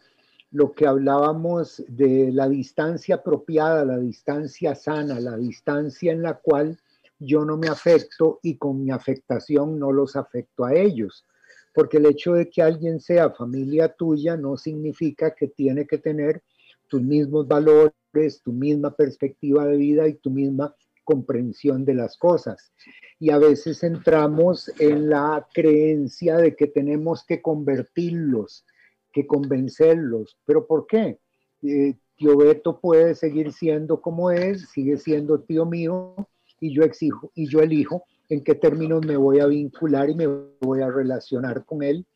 lo 0.50 0.72
que 0.72 0.86
hablábamos 0.86 1.82
de 1.88 2.30
la 2.32 2.48
distancia 2.48 3.16
apropiada, 3.16 3.84
la 3.84 3.98
distancia 3.98 4.74
sana, 4.74 5.20
la 5.20 5.36
distancia 5.36 6.12
en 6.12 6.22
la 6.22 6.34
cual 6.34 6.78
yo 7.18 7.44
no 7.44 7.56
me 7.56 7.68
afecto 7.68 8.40
y 8.42 8.56
con 8.56 8.82
mi 8.82 8.90
afectación 8.90 9.78
no 9.78 9.92
los 9.92 10.16
afecto 10.16 10.64
a 10.64 10.74
ellos 10.74 11.24
porque 11.72 11.98
el 11.98 12.06
hecho 12.06 12.34
de 12.34 12.50
que 12.50 12.62
alguien 12.62 13.00
sea 13.00 13.30
familia 13.30 13.88
tuya 13.88 14.36
no 14.36 14.56
significa 14.56 15.34
que 15.34 15.48
tiene 15.48 15.86
que 15.86 15.98
tener 15.98 16.42
tus 16.88 17.02
mismos 17.02 17.46
valores, 17.46 18.42
tu 18.42 18.52
misma 18.52 18.94
perspectiva 18.94 19.66
de 19.66 19.76
vida 19.76 20.08
y 20.08 20.14
tu 20.14 20.30
misma 20.30 20.74
comprensión 21.04 21.84
de 21.84 21.94
las 21.94 22.16
cosas. 22.16 22.72
Y 23.18 23.30
a 23.30 23.38
veces 23.38 23.82
entramos 23.82 24.70
en 24.78 25.08
la 25.08 25.46
creencia 25.52 26.36
de 26.36 26.56
que 26.56 26.66
tenemos 26.66 27.24
que 27.24 27.40
convertirlos, 27.40 28.64
que 29.12 29.26
convencerlos. 29.26 30.36
¿Pero 30.44 30.66
por 30.66 30.86
qué? 30.86 31.18
Eh, 31.62 31.94
tío 32.16 32.36
Beto 32.36 32.80
puede 32.80 33.14
seguir 33.14 33.52
siendo 33.52 34.00
como 34.00 34.30
es, 34.30 34.68
sigue 34.70 34.96
siendo 34.96 35.40
tío 35.40 35.66
mío 35.66 36.14
y 36.60 36.74
yo 36.74 36.82
exijo 36.82 37.30
y 37.34 37.48
yo 37.48 37.60
elijo 37.60 38.04
en 38.28 38.44
qué 38.44 38.54
términos 38.54 39.04
me 39.04 39.16
voy 39.16 39.40
a 39.40 39.46
vincular 39.46 40.08
y 40.10 40.14
me 40.14 40.26
voy 40.60 40.82
a 40.82 40.90
relacionar 40.90 41.64
con 41.64 41.82
él 41.82 42.06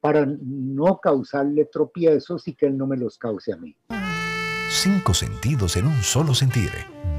para 0.00 0.26
no 0.26 0.98
causarle 0.98 1.66
tropiezos 1.66 2.48
y 2.48 2.54
que 2.54 2.66
él 2.66 2.76
no 2.76 2.86
me 2.86 2.96
los 2.96 3.18
cause 3.18 3.52
a 3.52 3.56
mí. 3.56 3.76
Cinco 4.68 5.14
sentidos 5.14 5.76
en 5.76 5.86
un 5.86 6.02
solo 6.02 6.34
sentir. 6.34 6.70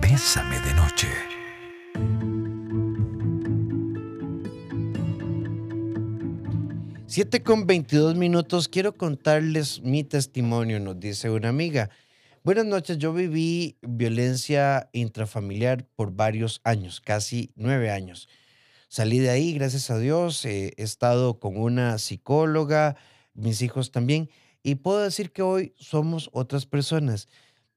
Bésame 0.01 0.59
de 0.59 0.73
noche. 0.73 1.32
Siete 7.13 7.43
con 7.43 7.67
22 7.67 8.15
minutos. 8.15 8.67
Quiero 8.67 8.97
contarles 8.97 9.83
mi 9.83 10.03
testimonio, 10.03 10.79
nos 10.79 10.99
dice 10.99 11.29
una 11.29 11.49
amiga. 11.49 11.91
Buenas 12.43 12.65
noches, 12.65 12.97
yo 12.97 13.13
viví 13.13 13.77
violencia 13.83 14.89
intrafamiliar 14.93 15.85
por 15.95 16.11
varios 16.11 16.59
años, 16.63 17.01
casi 17.01 17.51
nueve 17.55 17.91
años. 17.91 18.27
Salí 18.87 19.19
de 19.19 19.29
ahí, 19.29 19.53
gracias 19.53 19.91
a 19.91 19.99
Dios, 19.99 20.43
eh, 20.45 20.73
he 20.75 20.81
estado 20.81 21.39
con 21.39 21.55
una 21.55 21.99
psicóloga, 21.99 22.95
mis 23.35 23.61
hijos 23.61 23.91
también, 23.91 24.31
y 24.63 24.73
puedo 24.73 25.03
decir 25.03 25.31
que 25.31 25.43
hoy 25.43 25.75
somos 25.77 26.31
otras 26.33 26.65
personas, 26.65 27.27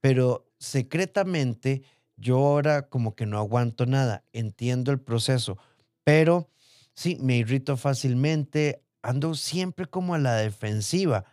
pero 0.01 0.51
secretamente 0.59 1.83
yo 2.17 2.39
ahora 2.39 2.89
como 2.89 3.15
que 3.15 3.27
no 3.27 3.37
aguanto 3.37 3.85
nada, 3.85 4.25
entiendo 4.33 4.93
el 4.93 5.01
proceso, 5.01 5.59
pero 6.05 6.49
sí, 6.95 7.19
me 7.21 7.37
irrito 7.37 7.77
fácilmente, 7.77 8.86
ando 9.07 9.35
siempre 9.35 9.87
como 9.87 10.15
a 10.15 10.19
la 10.19 10.37
defensiva 10.37 11.25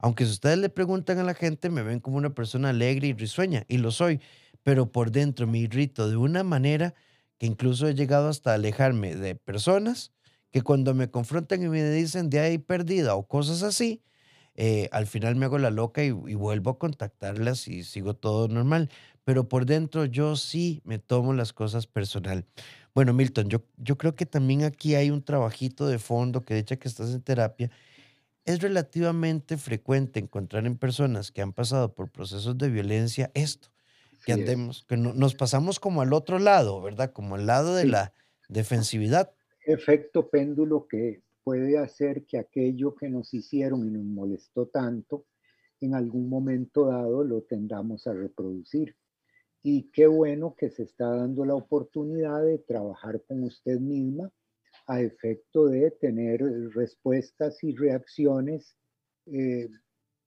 aunque 0.00 0.24
si 0.24 0.32
ustedes 0.32 0.58
le 0.58 0.70
preguntan 0.70 1.18
a 1.18 1.22
la 1.22 1.34
gente, 1.34 1.68
me 1.68 1.82
ven 1.82 2.00
como 2.00 2.16
una 2.16 2.34
persona 2.34 2.70
alegre 2.70 3.08
y 3.08 3.12
risueña, 3.12 3.64
y 3.68 3.78
lo 3.78 3.90
soy, 3.90 4.20
pero 4.62 4.90
por 4.90 5.10
dentro 5.10 5.46
me 5.46 5.58
irrito 5.58 6.08
de 6.08 6.16
una 6.16 6.42
manera 6.42 6.94
que 7.38 7.46
incluso 7.46 7.86
he 7.86 7.94
llegado 7.94 8.28
hasta 8.28 8.54
alejarme 8.54 9.14
de 9.14 9.34
personas 9.34 10.12
que 10.50 10.62
cuando 10.62 10.94
me 10.94 11.10
confrontan 11.10 11.62
y 11.62 11.68
me 11.68 11.88
dicen 11.90 12.30
de 12.30 12.40
ahí 12.40 12.58
perdida 12.58 13.14
o 13.14 13.26
cosas 13.26 13.62
así, 13.62 14.02
eh, 14.56 14.88
al 14.90 15.06
final 15.06 15.36
me 15.36 15.46
hago 15.46 15.58
la 15.58 15.70
loca 15.70 16.02
y, 16.02 16.08
y, 16.08 16.34
vuelvo 16.34 16.70
a 16.70 16.78
contactarlas 16.78 17.68
y 17.68 17.84
sigo 17.84 18.14
todo 18.14 18.48
normal. 18.48 18.90
Pero 19.24 19.48
por 19.48 19.64
dentro 19.64 20.06
yo 20.06 20.34
sí 20.36 20.82
me 20.84 20.98
tomo 20.98 21.32
las 21.34 21.52
cosas 21.52 21.86
personal. 21.86 22.46
Bueno, 22.94 23.12
Milton, 23.12 23.48
yo, 23.48 23.62
yo 23.76 23.96
creo 23.96 24.14
que 24.16 24.26
también 24.26 24.64
aquí 24.64 24.94
hay 24.94 25.10
un 25.10 25.22
trabajito 25.22 25.86
de 25.86 25.98
fondo 25.98 26.42
que 26.42 26.54
de 26.54 26.60
hecho 26.60 26.78
que 26.78 26.88
estás 26.88 27.14
en 27.14 27.22
terapia 27.22 27.70
es 28.44 28.60
relativamente 28.60 29.56
frecuente 29.56 30.18
encontrar 30.18 30.66
en 30.66 30.76
personas 30.76 31.30
que 31.30 31.42
han 31.42 31.52
pasado 31.52 31.94
por 31.94 32.10
procesos 32.10 32.56
de 32.58 32.68
violencia 32.68 33.30
esto, 33.34 33.68
que 34.24 34.32
andemos, 34.32 34.84
que 34.88 34.96
nos 34.96 35.34
pasamos 35.34 35.78
como 35.78 36.02
al 36.02 36.12
otro 36.12 36.38
lado, 36.38 36.80
¿verdad? 36.80 37.12
Como 37.12 37.36
al 37.36 37.46
lado 37.46 37.74
de 37.74 37.86
la 37.86 38.12
defensividad. 38.48 39.32
Efecto 39.64 40.28
péndulo 40.28 40.86
que 40.88 41.22
puede 41.44 41.78
hacer 41.78 42.24
que 42.24 42.38
aquello 42.38 42.94
que 42.94 43.08
nos 43.08 43.32
hicieron 43.34 43.86
y 43.86 43.90
nos 43.90 44.04
molestó 44.04 44.66
tanto, 44.66 45.26
en 45.80 45.94
algún 45.94 46.28
momento 46.28 46.86
dado 46.86 47.24
lo 47.24 47.42
tendamos 47.42 48.06
a 48.06 48.12
reproducir. 48.12 48.96
Y 49.62 49.90
qué 49.90 50.06
bueno 50.06 50.54
que 50.56 50.70
se 50.70 50.84
está 50.84 51.08
dando 51.10 51.44
la 51.44 51.54
oportunidad 51.54 52.42
de 52.42 52.58
trabajar 52.58 53.22
con 53.26 53.44
usted 53.44 53.78
misma 53.78 54.32
a 54.86 55.00
efecto 55.02 55.66
de 55.66 55.90
tener 55.90 56.40
respuestas 56.72 57.62
y 57.62 57.76
reacciones 57.76 58.76
eh, 59.26 59.68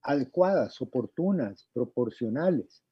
adecuadas, 0.02 0.80
oportunas, 0.80 1.68
proporcionales. 1.72 2.84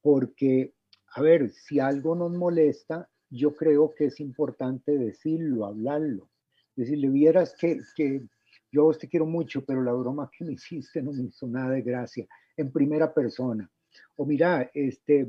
Porque, 0.00 0.74
a 1.14 1.20
ver, 1.20 1.50
si 1.50 1.80
algo 1.80 2.14
nos 2.14 2.32
molesta, 2.32 3.08
yo 3.28 3.54
creo 3.54 3.94
que 3.94 4.06
es 4.06 4.20
importante 4.20 4.96
decirlo, 4.96 5.66
hablarlo. 5.66 6.30
Decirle, 6.74 7.10
vieras 7.10 7.54
que, 7.58 7.78
que 7.94 8.26
yo 8.72 8.90
te 8.92 9.08
quiero 9.08 9.26
mucho, 9.26 9.64
pero 9.64 9.82
la 9.82 9.92
broma 9.92 10.30
que 10.36 10.44
me 10.44 10.54
hiciste 10.54 11.02
no 11.02 11.12
me 11.12 11.24
hizo 11.24 11.46
nada 11.46 11.70
de 11.70 11.82
gracia, 11.82 12.26
en 12.56 12.72
primera 12.72 13.12
persona. 13.12 13.70
O 14.16 14.26
mira, 14.26 14.70
este, 14.74 15.28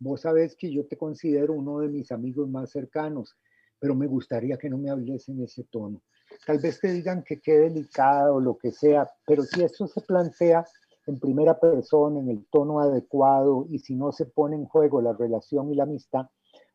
vos 0.00 0.20
sabes 0.20 0.56
que 0.56 0.72
yo 0.72 0.86
te 0.86 0.96
considero 0.96 1.54
uno 1.54 1.80
de 1.80 1.88
mis 1.88 2.10
amigos 2.12 2.48
más 2.48 2.70
cercanos 2.70 3.36
pero 3.82 3.96
me 3.96 4.06
gustaría 4.06 4.56
que 4.56 4.70
no 4.70 4.78
me 4.78 4.90
hables 4.90 5.28
en 5.28 5.42
ese 5.42 5.64
tono. 5.64 6.00
Tal 6.46 6.60
vez 6.60 6.78
te 6.78 6.92
digan 6.92 7.24
que 7.24 7.40
qué 7.40 7.58
delicado 7.58 8.38
lo 8.38 8.56
que 8.56 8.70
sea, 8.70 9.10
pero 9.26 9.42
si 9.42 9.60
eso 9.60 9.88
se 9.88 10.00
plantea 10.02 10.64
en 11.08 11.18
primera 11.18 11.58
persona, 11.58 12.20
en 12.20 12.28
el 12.28 12.46
tono 12.46 12.78
adecuado, 12.78 13.66
y 13.68 13.80
si 13.80 13.96
no 13.96 14.12
se 14.12 14.26
pone 14.26 14.54
en 14.54 14.66
juego 14.66 15.02
la 15.02 15.14
relación 15.14 15.72
y 15.72 15.74
la 15.74 15.82
amistad, 15.82 16.26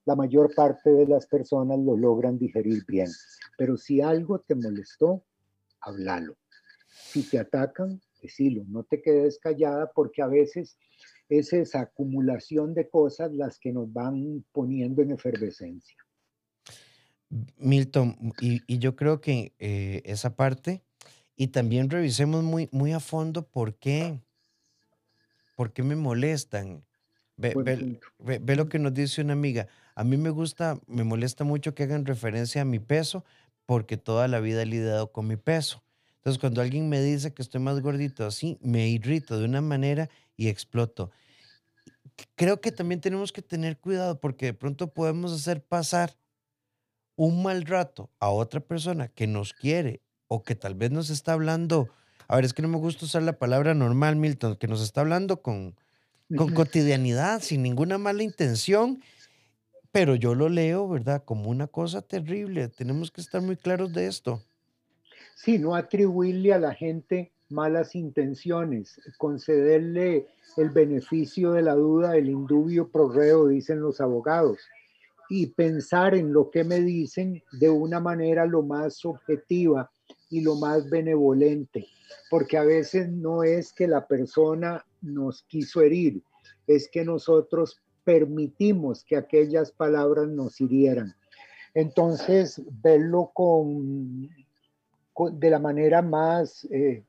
la 0.03 0.17
mayor 0.17 0.53
parte 0.53 0.91
de 0.91 1.07
las 1.07 1.25
personas 1.27 1.79
lo 1.79 1.95
logran 1.95 2.37
digerir 2.37 2.83
bien. 2.85 3.09
Pero 3.57 3.77
si 3.77 4.01
algo 4.01 4.39
te 4.39 4.55
molestó, 4.55 5.23
háblalo. 5.79 6.35
Si 6.89 7.23
te 7.29 7.39
atacan, 7.39 8.01
decilo, 8.21 8.63
no 8.67 8.83
te 8.83 9.01
quedes 9.01 9.39
callada 9.39 9.91
porque 9.93 10.21
a 10.21 10.27
veces 10.27 10.77
es 11.29 11.53
esa 11.53 11.81
acumulación 11.81 12.73
de 12.73 12.89
cosas 12.89 13.31
las 13.33 13.59
que 13.59 13.71
nos 13.71 13.91
van 13.91 14.45
poniendo 14.51 15.01
en 15.01 15.11
efervescencia. 15.11 15.97
Milton, 17.57 18.33
y, 18.39 18.77
yo 18.79 18.95
creo 18.95 19.19
que 19.19 19.53
eh, 19.59 20.01
esa 20.05 20.35
parte, 20.35 20.83
y 21.35 21.47
también 21.47 21.89
revisemos 21.89 22.43
muy, 22.43 22.69
muy 22.71 22.93
a 22.93 22.99
fondo 22.99 23.47
por 23.47 23.75
qué, 23.75 24.21
por 25.55 25.73
qué 25.73 25.83
me 25.83 25.95
molestan. 25.95 26.85
Ve, 27.35 27.53
ve, 28.19 28.55
lo 28.55 28.67
que 28.67 28.79
nos 28.79 28.93
dice 28.93 29.21
una 29.21 29.33
amiga. 29.33 29.67
A 29.93 30.03
mí 30.03 30.17
me 30.17 30.31
gusta, 30.31 30.79
me 30.87 31.03
molesta 31.03 31.43
mucho 31.43 31.75
que 31.75 31.83
hagan 31.83 32.05
referencia 32.05 32.61
a 32.61 32.65
mi 32.65 32.79
peso 32.79 33.23
porque 33.67 33.97
toda 33.97 34.27
la 34.27 34.39
vida 34.39 34.63
he 34.63 34.65
lidiado 34.65 35.11
con 35.11 35.27
mi 35.27 35.35
peso. 35.35 35.83
Entonces, 36.17 36.39
cuando 36.39 36.61
alguien 36.61 36.89
me 36.89 37.01
dice 37.01 37.33
que 37.33 37.41
estoy 37.41 37.61
más 37.61 37.79
gordito 37.81 38.25
así, 38.25 38.57
me 38.61 38.89
irrito 38.89 39.39
de 39.39 39.45
una 39.45 39.61
manera 39.61 40.09
y 40.35 40.49
exploto. 40.49 41.11
Creo 42.35 42.59
que 42.59 42.71
también 42.71 43.01
tenemos 43.01 43.31
que 43.31 43.41
tener 43.41 43.77
cuidado 43.77 44.19
porque 44.19 44.47
de 44.47 44.53
pronto 44.53 44.93
podemos 44.93 45.31
hacer 45.31 45.63
pasar 45.63 46.17
un 47.15 47.43
mal 47.43 47.63
rato 47.65 48.11
a 48.19 48.29
otra 48.29 48.59
persona 48.59 49.07
que 49.09 49.27
nos 49.27 49.53
quiere 49.53 50.01
o 50.27 50.43
que 50.43 50.55
tal 50.55 50.75
vez 50.75 50.91
nos 50.91 51.09
está 51.09 51.33
hablando, 51.33 51.89
a 52.27 52.35
ver, 52.35 52.45
es 52.45 52.53
que 52.53 52.61
no 52.61 52.67
me 52.67 52.77
gusta 52.77 53.05
usar 53.05 53.23
la 53.23 53.39
palabra 53.39 53.73
normal, 53.73 54.15
Milton, 54.15 54.55
que 54.55 54.67
nos 54.67 54.81
está 54.81 55.01
hablando 55.01 55.41
con, 55.41 55.75
con 56.35 56.53
cotidianidad, 56.53 57.41
sin 57.41 57.63
ninguna 57.63 57.97
mala 57.97 58.23
intención, 58.23 59.01
pero 59.91 60.15
yo 60.15 60.35
lo 60.35 60.49
leo, 60.49 60.87
¿verdad? 60.87 61.23
Como 61.23 61.49
una 61.49 61.67
cosa 61.67 62.01
terrible. 62.01 62.67
Tenemos 62.67 63.11
que 63.11 63.21
estar 63.21 63.41
muy 63.41 63.55
claros 63.55 63.93
de 63.93 64.07
esto. 64.07 64.43
Sí, 65.37 65.59
no 65.59 65.75
atribuirle 65.75 66.51
a 66.51 66.57
la 66.57 66.73
gente 66.73 67.31
malas 67.49 67.93
intenciones, 67.93 68.99
concederle 69.19 70.25
el 70.57 70.71
beneficio 70.71 71.51
de 71.51 71.61
la 71.61 71.75
duda, 71.75 72.17
el 72.17 72.27
indubio 72.27 72.89
pro 72.89 73.07
reo, 73.07 73.47
dicen 73.47 73.79
los 73.79 74.01
abogados 74.01 74.57
y 75.29 75.45
pensar 75.45 76.15
en 76.15 76.33
lo 76.33 76.49
que 76.49 76.63
me 76.63 76.79
dicen 76.79 77.43
de 77.51 77.69
una 77.69 77.99
manera 77.99 78.47
lo 78.47 78.63
más 78.63 79.05
objetiva 79.05 79.91
y 80.31 80.41
lo 80.41 80.55
más 80.55 80.89
benevolente, 80.89 81.85
porque 82.31 82.57
a 82.57 82.63
veces 82.63 83.07
no 83.07 83.43
es 83.43 83.71
que 83.73 83.87
la 83.87 84.07
persona 84.07 84.83
nos 85.03 85.43
quiso 85.43 85.81
herir, 85.81 86.23
es 86.65 86.89
que 86.89 87.05
nosotros 87.05 87.79
permitimos 88.03 89.03
que 89.03 89.15
aquellas 89.15 89.71
palabras 89.71 90.27
nos 90.29 90.59
hirieran. 90.59 91.15
Entonces, 91.75 92.59
verlo 92.81 93.29
con, 93.35 94.29
de 95.31 95.49
la 95.49 95.59
manera 95.59 96.01
más 96.01 96.65
eh, 96.71 97.03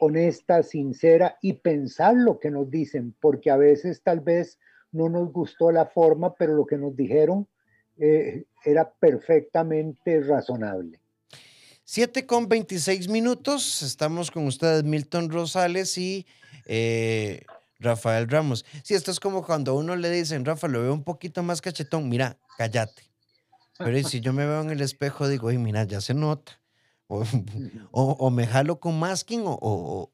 honesta, 0.00 0.62
sincera 0.62 1.38
y 1.42 1.54
pensar 1.54 2.14
lo 2.14 2.38
que 2.38 2.50
nos 2.50 2.70
dicen, 2.70 3.14
porque 3.20 3.50
a 3.50 3.56
veces 3.56 4.02
tal 4.02 4.20
vez 4.20 4.58
no 4.92 5.08
nos 5.08 5.32
gustó 5.32 5.70
la 5.70 5.86
forma, 5.86 6.34
pero 6.34 6.54
lo 6.54 6.66
que 6.66 6.76
nos 6.76 6.96
dijeron 6.96 7.46
eh, 7.98 8.44
era 8.64 8.90
perfectamente 8.90 10.20
razonable. 10.20 11.00
7 11.84 12.26
con 12.26 12.48
26 12.48 13.08
minutos, 13.08 13.82
estamos 13.82 14.30
con 14.30 14.46
ustedes 14.46 14.82
Milton 14.82 15.30
Rosales 15.30 15.96
y 15.98 16.26
eh, 16.66 17.42
Rafael 17.78 18.28
Ramos. 18.28 18.64
Sí, 18.82 18.94
esto 18.94 19.10
es 19.10 19.20
como 19.20 19.44
cuando 19.44 19.74
uno 19.76 19.94
le 19.94 20.10
dicen, 20.10 20.44
Rafa, 20.44 20.66
lo 20.66 20.82
veo 20.82 20.92
un 20.92 21.04
poquito 21.04 21.42
más 21.42 21.60
cachetón, 21.60 22.08
mira, 22.08 22.38
cállate. 22.58 23.02
Pero 23.78 24.08
si 24.08 24.20
yo 24.20 24.32
me 24.32 24.46
veo 24.46 24.62
en 24.62 24.70
el 24.70 24.80
espejo, 24.80 25.28
digo, 25.28 25.48
ay, 25.48 25.58
mira, 25.58 25.84
ya 25.84 26.00
se 26.00 26.14
nota. 26.14 26.58
O, 27.92 28.30
me 28.30 28.46
jalo 28.46 28.80
con 28.80 28.98
masking 28.98 29.42
o, 29.46 30.10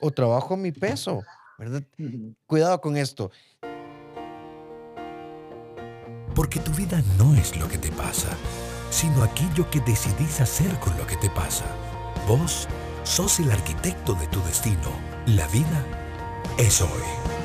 o, 0.00 0.10
trabajo 0.12 0.56
mi 0.56 0.72
peso, 0.72 1.22
¿verdad? 1.58 1.82
Cuidado 2.46 2.80
con 2.80 2.96
esto. 2.96 3.30
Porque 6.34 6.60
tu 6.60 6.70
vida 6.72 7.02
no 7.18 7.34
es 7.34 7.56
lo 7.56 7.68
que 7.68 7.78
te 7.78 7.90
pasa, 7.92 8.28
sino 8.90 9.22
aquello 9.22 9.68
que 9.70 9.80
decidís 9.80 10.40
hacer 10.40 10.78
con 10.80 10.96
lo 10.96 11.06
que 11.06 11.16
te 11.16 11.28
pasa. 11.30 11.64
Vos 12.26 12.68
sos 13.02 13.40
el 13.40 13.50
arquitecto 13.50 14.14
de 14.14 14.26
tu 14.28 14.40
destino. 14.42 14.90
La 15.26 15.46
vida 15.48 15.84
es 16.58 16.80
hoy. 16.80 17.39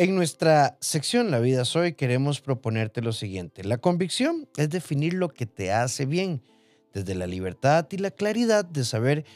En 0.00 0.14
nuestra 0.14 0.78
sección 0.80 1.30
La 1.30 1.40
vida 1.40 1.60
es 1.60 1.76
hoy 1.76 1.92
queremos 1.92 2.40
proponerte 2.40 3.02
lo 3.02 3.12
siguiente. 3.12 3.64
La 3.64 3.76
convicción 3.76 4.48
es 4.56 4.70
definir 4.70 5.12
lo 5.12 5.28
que 5.28 5.44
te 5.44 5.72
hace 5.72 6.06
bien, 6.06 6.42
desde 6.94 7.14
la 7.14 7.26
libertad 7.26 7.86
y 7.90 7.98
la 7.98 8.10
claridad 8.10 8.64
de 8.64 8.86
saber 8.86 9.26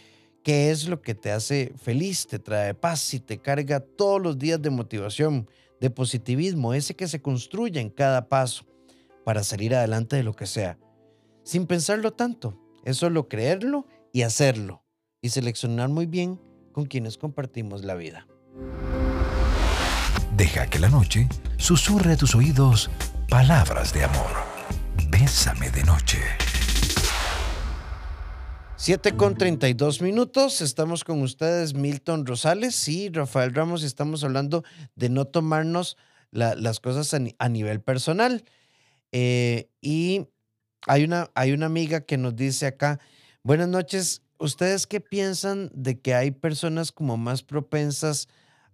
qué 0.42 0.70
es 0.70 0.88
lo 0.88 1.02
que 1.02 1.14
te 1.14 1.32
hace 1.32 1.74
feliz, 1.76 2.26
te 2.26 2.38
trae 2.38 2.72
paz 2.72 3.12
y 3.12 3.20
te 3.20 3.42
carga 3.42 3.80
todos 3.80 4.22
los 4.22 4.38
días 4.38 4.62
de 4.62 4.70
motivación, 4.70 5.50
de 5.82 5.90
positivismo, 5.90 6.72
ese 6.72 6.96
que 6.96 7.08
se 7.08 7.20
construye 7.20 7.78
en 7.78 7.90
cada 7.90 8.30
paso 8.30 8.64
para 9.22 9.44
salir 9.44 9.74
adelante 9.74 10.16
de 10.16 10.22
lo 10.22 10.32
que 10.32 10.46
sea. 10.46 10.78
Sin 11.42 11.66
pensarlo 11.66 12.14
tanto, 12.14 12.58
es 12.86 12.96
solo 12.96 13.28
creerlo 13.28 13.86
y 14.14 14.22
hacerlo 14.22 14.82
y 15.20 15.28
seleccionar 15.28 15.90
muy 15.90 16.06
bien 16.06 16.40
con 16.72 16.86
quienes 16.86 17.18
compartimos 17.18 17.84
la 17.84 17.96
vida. 17.96 18.26
Deja 20.36 20.66
que 20.68 20.80
la 20.80 20.88
noche 20.88 21.28
susurre 21.58 22.14
a 22.14 22.16
tus 22.16 22.34
oídos 22.34 22.90
palabras 23.28 23.94
de 23.94 24.02
amor. 24.02 24.32
Bésame 25.08 25.70
de 25.70 25.84
noche. 25.84 26.18
7 28.74 29.14
con 29.16 29.36
32 29.36 30.02
minutos, 30.02 30.60
estamos 30.60 31.04
con 31.04 31.22
ustedes 31.22 31.74
Milton 31.74 32.26
Rosales 32.26 32.88
y 32.88 33.10
Rafael 33.10 33.54
Ramos 33.54 33.84
y 33.84 33.86
estamos 33.86 34.24
hablando 34.24 34.64
de 34.96 35.08
no 35.08 35.24
tomarnos 35.24 35.96
las 36.32 36.80
cosas 36.80 37.14
a, 37.38 37.48
nivel 37.48 37.80
personal. 37.80 38.42
Eh, 39.12 39.70
y 39.80 40.26
hay 40.88 41.04
una, 41.04 41.30
hay 41.36 41.52
una 41.52 41.66
amiga 41.66 42.00
que 42.00 42.18
nos 42.18 42.34
dice 42.34 42.66
acá, 42.66 42.98
buenas 43.44 43.68
noches, 43.68 44.22
¿ustedes 44.38 44.88
qué 44.88 45.00
piensan 45.00 45.70
de 45.72 46.00
que 46.00 46.12
hay 46.16 46.32
personas 46.32 46.90
como 46.90 47.16
más 47.16 47.44
propensas 47.44 48.26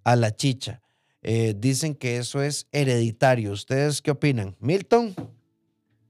a 0.05 0.17
la 0.17 0.35
chicha? 0.35 0.81
Eh, 1.23 1.55
dicen 1.57 1.95
que 1.95 2.17
eso 2.17 2.43
es 2.43 2.67
hereditario. 2.73 3.53
¿Ustedes 3.53 4.01
qué 4.01 4.11
opinan? 4.11 4.57
Milton. 4.61 5.15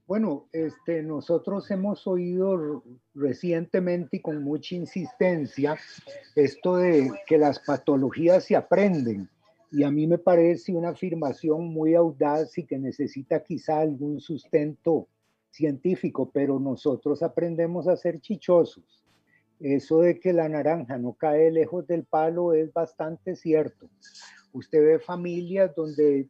Bueno, 0.07 0.49
este, 0.53 1.03
nosotros 1.03 1.71
hemos 1.71 2.07
oído 2.07 2.83
recientemente 3.15 4.17
y 4.17 4.21
con 4.21 4.43
mucha 4.43 4.75
insistencia 4.75 5.77
esto 6.35 6.79
de 6.79 7.13
que 7.27 7.39
las 7.39 7.61
patologías 7.61 8.45
se 8.45 8.57
aprenden. 8.57 9.29
Y 9.71 9.85
a 9.85 9.91
mí 9.93 10.09
me 10.09 10.19
parece 10.19 10.75
una 10.75 10.89
afirmación 10.89 11.69
muy 11.69 11.95
audaz 11.95 12.59
y 12.59 12.65
que 12.65 12.77
necesita 12.77 13.45
quizá 13.45 13.79
algún 13.79 14.21
sustento 14.21 15.07
científico, 15.51 16.29
pero 16.33 16.59
nosotros 16.59 17.23
aprendemos 17.23 17.87
a 17.87 17.97
ser 17.97 18.21
chichosos. 18.21 19.05
Eso 19.61 20.01
de 20.01 20.19
que 20.19 20.33
la 20.33 20.49
naranja 20.49 20.99
no 20.99 21.13
cae 21.13 21.53
lejos 21.53 21.87
del 21.87 22.05
palo 22.05 22.53
es 22.53 22.73
bastante 22.73 23.37
cierto. 23.37 23.89
Usted 24.53 24.85
ve 24.85 24.99
familias 24.99 25.75
donde 25.77 26.29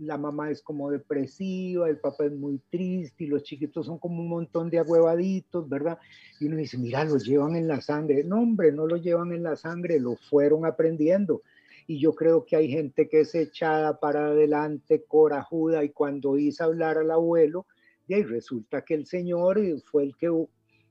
la 0.00 0.16
mamá 0.16 0.50
es 0.50 0.62
como 0.62 0.90
depresiva, 0.90 1.88
el 1.88 1.98
papá 1.98 2.26
es 2.26 2.32
muy 2.32 2.58
triste 2.70 3.24
y 3.24 3.26
los 3.26 3.42
chiquitos 3.42 3.86
son 3.86 3.98
como 3.98 4.22
un 4.22 4.28
montón 4.28 4.70
de 4.70 4.78
agüevaditos, 4.78 5.68
¿verdad? 5.68 5.98
Y 6.40 6.46
uno 6.46 6.56
dice, 6.56 6.78
mira, 6.78 7.04
los 7.04 7.24
llevan 7.24 7.56
en 7.56 7.68
la 7.68 7.80
sangre. 7.80 8.24
No, 8.24 8.40
hombre, 8.40 8.72
no 8.72 8.86
lo 8.86 8.96
llevan 8.96 9.32
en 9.32 9.42
la 9.42 9.56
sangre, 9.56 10.00
lo 10.00 10.16
fueron 10.16 10.64
aprendiendo. 10.64 11.42
Y 11.86 12.00
yo 12.00 12.14
creo 12.14 12.46
que 12.46 12.56
hay 12.56 12.68
gente 12.68 13.08
que 13.08 13.20
es 13.20 13.34
echada 13.34 14.00
para 14.00 14.28
adelante, 14.28 15.04
corajuda, 15.06 15.84
y 15.84 15.90
cuando 15.90 16.34
dice 16.34 16.64
hablar 16.64 16.96
al 16.96 17.10
abuelo, 17.10 17.66
y 18.06 18.14
ahí 18.14 18.22
resulta 18.22 18.82
que 18.82 18.94
el 18.94 19.06
señor 19.06 19.60
fue 19.84 20.04
el 20.04 20.16
que 20.16 20.30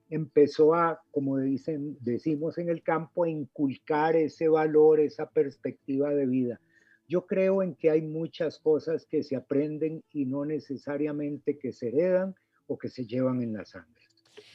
empezó 0.10 0.74
a, 0.76 1.02
como 1.12 1.38
dicen, 1.38 1.98
decimos 2.02 2.58
en 2.58 2.70
el 2.70 2.84
campo, 2.84 3.24
a 3.24 3.30
inculcar 3.30 4.16
ese 4.16 4.48
valor, 4.48 5.00
esa 5.00 5.30
perspectiva 5.30 6.14
de 6.14 6.26
vida. 6.26 6.62
Yo 7.08 7.26
creo 7.26 7.64
en 7.64 7.76
que 7.76 7.90
hay 7.90 8.02
muchas 8.02 8.60
cosas 8.60 9.06
que 9.06 9.24
se 9.24 9.36
aprenden 9.36 10.04
y 10.12 10.26
no 10.26 10.46
necesariamente 10.46 11.58
que 11.58 11.74
se 11.74 11.90
heredan 11.90 12.36
o 12.68 12.78
que 12.78 12.90
se 12.90 13.06
llevan 13.06 13.42
en 13.42 13.54
la 13.54 13.66
sangre. 13.66 14.02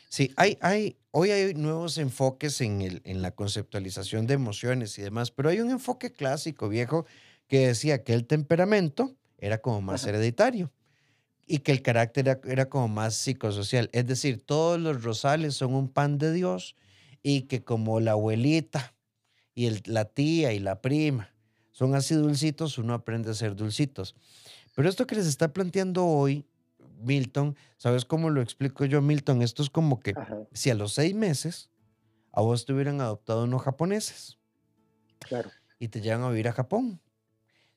Sí, 0.08 0.32
hay, 0.37 0.56
hay, 0.62 0.96
hoy 1.11 1.30
hay 1.30 1.54
nuevos 1.54 1.98
enfoques 1.98 2.61
en, 2.62 2.80
el, 2.80 3.02
en 3.04 3.20
la 3.20 3.32
conceptualización 3.32 4.26
de 4.26 4.34
emociones 4.34 4.98
y 4.98 5.02
demás, 5.02 5.30
pero 5.30 5.50
hay 5.50 5.61
un 5.61 5.70
enfoque 5.70 6.12
clásico, 6.12 6.68
viejo, 6.68 7.04
que 7.46 7.68
decía 7.68 8.02
que 8.02 8.14
el 8.14 8.26
temperamento 8.26 9.14
era 9.38 9.58
como 9.58 9.82
más 9.82 10.06
hereditario 10.06 10.72
y 11.48 11.61
que 11.61 11.72
el 11.72 11.82
carácter 11.82 12.40
era, 12.44 12.68
como 12.68 12.88
más 12.88 13.14
psicosocial. 13.14 13.88
Es 13.92 14.06
decir, 14.06 14.44
todos 14.44 14.78
los 14.78 15.02
rosales 15.02 15.54
son 15.54 15.74
un 15.74 15.88
pan 15.88 16.18
de 16.18 16.32
Dios 16.32 16.76
y 17.22 17.42
que 17.42 17.64
como 17.64 18.00
la 18.00 18.12
abuelita 18.12 18.94
y 19.54 19.66
el, 19.66 19.82
la 19.87 20.04
tía 20.04 20.52
y 20.52 20.58
la 20.58 20.80
prima 20.80 21.30
son 21.72 21.94
así 21.94 22.14
dulcitos, 22.14 22.76
uno 22.76 22.92
aprende 22.92 23.30
a 23.30 23.34
ser 23.34 23.56
dulcitos. 23.56 24.14
Pero 24.74 24.88
esto 24.88 25.06
que 25.06 25.14
les 25.14 25.26
está 25.26 25.52
planteando 25.52 26.04
hoy, 26.04 26.44
Milton, 27.00 27.56
¿sabes 27.76 28.04
cómo 28.04 28.30
lo 28.30 28.42
explico 28.42 28.84
yo, 28.84 29.00
Milton? 29.00 29.42
Esto 29.42 29.62
es 29.62 29.70
como 29.70 30.00
que 30.00 30.14
si 30.52 30.70
a 30.70 30.74
los 30.74 30.94
seis 30.94 31.14
meses 31.14 31.70
a 32.32 32.42
vos 32.42 32.66
te 32.66 32.72
hubieran 32.72 33.00
adoptado 33.00 33.44
unos 33.44 33.62
japoneses. 33.62 34.38
Claro. 35.20 35.50
Y 35.78 35.88
te 35.88 36.00
llevan 36.00 36.22
a 36.22 36.30
vivir 36.30 36.48
a 36.48 36.52
Japón. 36.52 37.00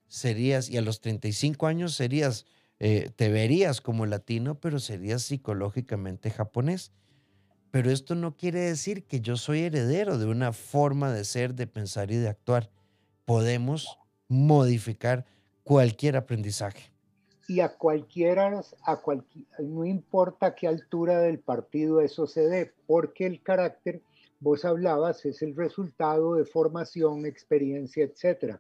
Serías, 0.07 0.69
y 0.69 0.77
a 0.77 0.81
los 0.81 0.99
35 1.01 1.67
años 1.67 1.95
serías, 1.95 2.45
eh, 2.84 3.12
te 3.15 3.30
verías 3.30 3.80
como 3.80 4.08
latino, 4.08 4.60
pero 4.60 4.80
serías 4.80 5.22
psicológicamente 5.22 6.32
japonés. 6.32 6.91
Pero 7.70 7.91
esto 7.91 8.15
no 8.15 8.36
quiere 8.36 8.62
decir 8.62 9.06
que 9.06 9.22
yo 9.22 9.38
soy 9.38 9.60
heredero 9.60 10.17
de 10.17 10.26
una 10.26 10.52
forma 10.52 11.13
de 11.13 11.24
ser, 11.24 11.54
de 11.54 11.67
pensar 11.67 12.10
y 12.10 12.15
de 12.15 12.28
actuar. 12.28 12.72
Podemos 13.24 14.00
modificar 14.28 15.28
cualquier 15.63 16.17
aprendizaje. 16.17 16.91
Y 17.48 17.60
a 17.60 17.70
cualquiera, 17.70 18.63
a 18.84 19.02
no 19.60 19.86
importa 19.86 20.56
qué 20.56 20.67
altura 20.67 21.20
del 21.20 21.38
partido 21.38 22.02
eso 22.02 22.26
se 22.26 22.48
dé, 22.48 22.74
porque 22.88 23.28
el 23.28 23.44
carácter, 23.44 24.02
vos 24.39 24.65
hablabas, 24.65 25.24
es 25.26 25.44
el 25.44 25.56
resultado 25.56 26.34
de 26.34 26.46
formación, 26.46 27.28
experiencia, 27.28 28.06
etcétera. 28.06 28.60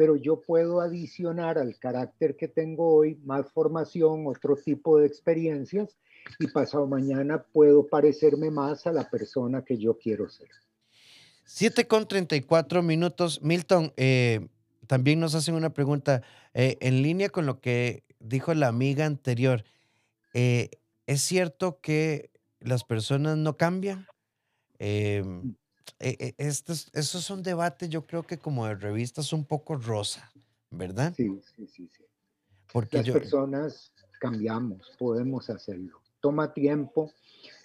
Pero 0.00 0.16
yo 0.16 0.40
puedo 0.40 0.80
adicionar 0.80 1.58
al 1.58 1.78
carácter 1.78 2.34
que 2.34 2.48
tengo 2.48 2.94
hoy 2.94 3.16
más 3.22 3.52
formación, 3.52 4.26
otro 4.26 4.56
tipo 4.56 4.98
de 4.98 5.06
experiencias, 5.06 5.98
y 6.38 6.46
pasado 6.46 6.86
mañana 6.86 7.42
puedo 7.52 7.86
parecerme 7.86 8.50
más 8.50 8.86
a 8.86 8.92
la 8.92 9.10
persona 9.10 9.62
que 9.62 9.76
yo 9.76 9.98
quiero 9.98 10.26
ser. 10.30 10.48
7 11.44 11.86
con 11.86 12.08
34 12.08 12.82
minutos. 12.82 13.42
Milton, 13.42 13.92
eh, 13.98 14.48
también 14.86 15.20
nos 15.20 15.34
hacen 15.34 15.54
una 15.54 15.74
pregunta 15.74 16.22
eh, 16.54 16.78
en 16.80 17.02
línea 17.02 17.28
con 17.28 17.44
lo 17.44 17.60
que 17.60 18.02
dijo 18.20 18.54
la 18.54 18.68
amiga 18.68 19.04
anterior. 19.04 19.64
Eh, 20.32 20.70
¿Es 21.06 21.20
cierto 21.20 21.78
que 21.82 22.30
las 22.60 22.84
personas 22.84 23.36
no 23.36 23.58
cambian? 23.58 24.06
Em, 25.98 26.14
mm. 26.28 26.34
estos, 26.38 26.90
esos 26.92 27.24
son 27.24 27.42
debates, 27.42 27.88
yo 27.88 28.06
creo 28.06 28.22
que 28.22 28.38
como 28.38 28.66
de 28.66 28.74
revistas 28.74 29.32
un 29.32 29.44
poco 29.44 29.76
rosa, 29.76 30.30
¿verdad? 30.70 31.12
Sí, 31.16 31.40
sí, 31.56 31.66
sí. 31.66 31.88
sí. 31.88 32.04
Porque 32.72 32.98
las 32.98 33.10
personas 33.10 33.92
cambiamos, 34.20 34.92
podemos 34.98 35.50
hacerlo 35.50 36.00
toma 36.20 36.52
tiempo, 36.52 37.12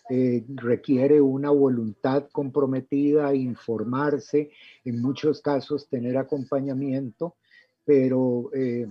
eh, 0.10 0.44
requiere 0.56 1.22
una 1.22 1.50
voluntad 1.50 2.28
comprometida, 2.32 3.34
informarse, 3.36 4.52
en 4.84 5.02
muchos 5.02 5.42
casos 5.42 5.88
tener 5.88 6.18
acompañamiento, 6.18 7.36
pero 7.84 8.50
eh, 8.54 8.88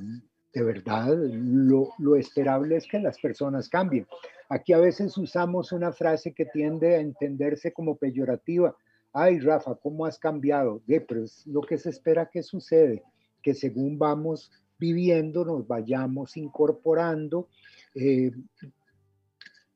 de 0.52 0.62
verdad 0.62 1.16
lo, 1.16 1.90
lo, 1.98 2.16
esperable 2.16 2.76
es 2.76 2.86
que 2.86 2.98
las 2.98 3.18
personas 3.18 3.68
cambien. 3.68 4.06
Aquí 4.48 4.72
a 4.72 4.78
veces 4.78 5.16
usamos 5.16 5.72
una 5.72 5.92
frase 5.92 6.32
que 6.32 6.46
tiende 6.46 6.94
a 6.94 7.00
entenderse 7.00 7.72
como 7.72 7.96
peyorativa. 7.96 8.76
Ay, 9.16 9.38
Rafa, 9.38 9.76
¿cómo 9.76 10.04
has 10.04 10.18
cambiado? 10.18 10.82
pero 10.86 11.24
es 11.24 11.46
lo 11.46 11.60
que 11.60 11.78
se 11.78 11.88
espera 11.88 12.28
que 12.28 12.42
sucede, 12.42 13.02
que 13.42 13.54
según 13.54 13.96
vamos 13.96 14.50
viviendo, 14.78 15.44
nos 15.44 15.66
vayamos 15.66 16.36
incorporando, 16.36 17.48
eh, 17.94 18.32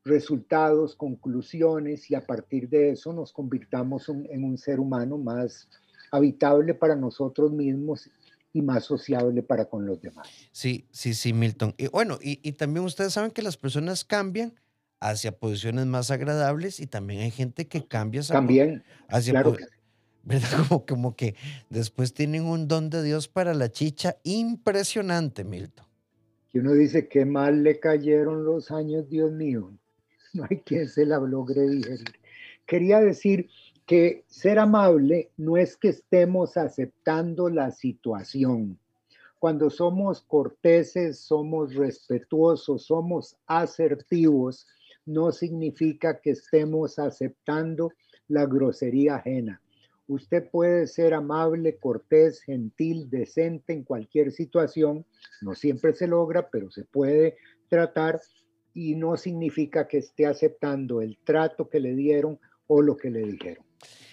resultados, 0.04 0.96
conclusiones 0.96 2.10
y 2.10 2.16
a 2.16 2.26
partir 2.26 2.68
de 2.68 2.90
eso 2.90 3.12
nos 3.12 3.32
convirtamos 3.32 4.08
en 4.08 4.42
un 4.42 4.58
ser 4.58 4.80
humano 4.80 5.16
más 5.18 5.68
habitable 6.10 6.74
para 6.74 6.96
nosotros 6.96 7.52
mismos 7.52 8.10
y 8.52 8.62
más 8.62 8.84
sociable 8.84 9.42
para 9.42 9.66
con 9.66 9.86
los 9.86 10.00
demás. 10.00 10.28
Sí, 10.52 10.88
sí, 10.90 11.14
sí, 11.14 11.32
Milton. 11.32 11.74
Y 11.76 11.86
bueno, 11.88 12.18
y, 12.20 12.52
también 12.52 12.84
ustedes 12.84 13.12
saben 13.12 13.30
que 13.30 13.42
las 13.42 13.56
personas 13.56 14.04
cambian 14.04 14.54
hacia 15.00 15.32
posiciones 15.38 15.86
más 15.86 16.10
agradables 16.10 16.80
y 16.80 16.86
también 16.86 17.20
hay 17.20 17.30
gente 17.30 17.68
que 17.68 17.86
cambia 17.86 18.22
también, 18.22 18.82
hacia 19.08 19.32
claro 19.32 19.56
¿verdad? 20.28 20.48
Como, 20.68 20.86
como 20.86 21.16
que 21.16 21.34
después 21.70 22.12
tienen 22.12 22.44
un 22.44 22.68
don 22.68 22.90
de 22.90 23.02
Dios 23.02 23.28
para 23.28 23.54
la 23.54 23.70
chicha 23.70 24.18
impresionante, 24.24 25.42
Milton. 25.42 25.86
Que 26.50 26.60
uno 26.60 26.74
dice, 26.74 27.08
qué 27.08 27.24
mal 27.24 27.62
le 27.62 27.80
cayeron 27.80 28.44
los 28.44 28.70
años, 28.70 29.08
Dios 29.08 29.32
mío. 29.32 29.72
no 30.34 30.46
hay 30.48 30.58
quien 30.58 30.88
se 30.88 31.06
la 31.06 31.18
logre 31.18 31.68
digerir. 31.68 32.04
Quería 32.66 33.00
decir 33.00 33.48
que 33.86 34.24
ser 34.26 34.58
amable 34.58 35.30
no 35.38 35.56
es 35.56 35.76
que 35.76 35.88
estemos 35.88 36.58
aceptando 36.58 37.48
la 37.48 37.70
situación. 37.70 38.78
Cuando 39.38 39.70
somos 39.70 40.20
corteses, 40.20 41.20
somos 41.20 41.74
respetuosos, 41.74 42.84
somos 42.84 43.36
asertivos, 43.46 44.66
no 45.08 45.32
significa 45.32 46.20
que 46.20 46.30
estemos 46.30 46.98
aceptando 46.98 47.92
la 48.28 48.44
grosería 48.44 49.16
ajena. 49.16 49.62
Usted 50.06 50.48
puede 50.50 50.86
ser 50.86 51.14
amable, 51.14 51.76
cortés, 51.76 52.42
gentil, 52.42 53.08
decente 53.08 53.72
en 53.72 53.84
cualquier 53.84 54.32
situación. 54.32 55.06
No 55.40 55.54
siempre 55.54 55.94
se 55.94 56.06
logra, 56.06 56.50
pero 56.50 56.70
se 56.70 56.84
puede 56.84 57.36
tratar 57.68 58.20
y 58.74 58.94
no 58.96 59.16
significa 59.16 59.88
que 59.88 59.98
esté 59.98 60.26
aceptando 60.26 61.00
el 61.00 61.18
trato 61.24 61.68
que 61.68 61.80
le 61.80 61.94
dieron 61.94 62.38
o 62.66 62.82
lo 62.82 62.96
que 62.96 63.10
le 63.10 63.20
dijeron. 63.20 63.64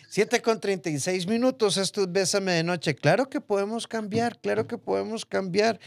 7 0.09 0.41
con 0.41 0.61
36 0.61 1.27
minutos, 1.27 1.75
esto 1.75 2.03
es 2.03 2.11
Bésame 2.11 2.53
de 2.53 2.63
Noche. 2.63 2.95
Claro 2.95 3.29
que 3.29 3.41
podemos 3.41 3.85
cambiar, 3.85 4.39
claro 4.39 4.65
que 4.65 4.77
podemos 4.77 5.25
cambiar. 5.25 5.77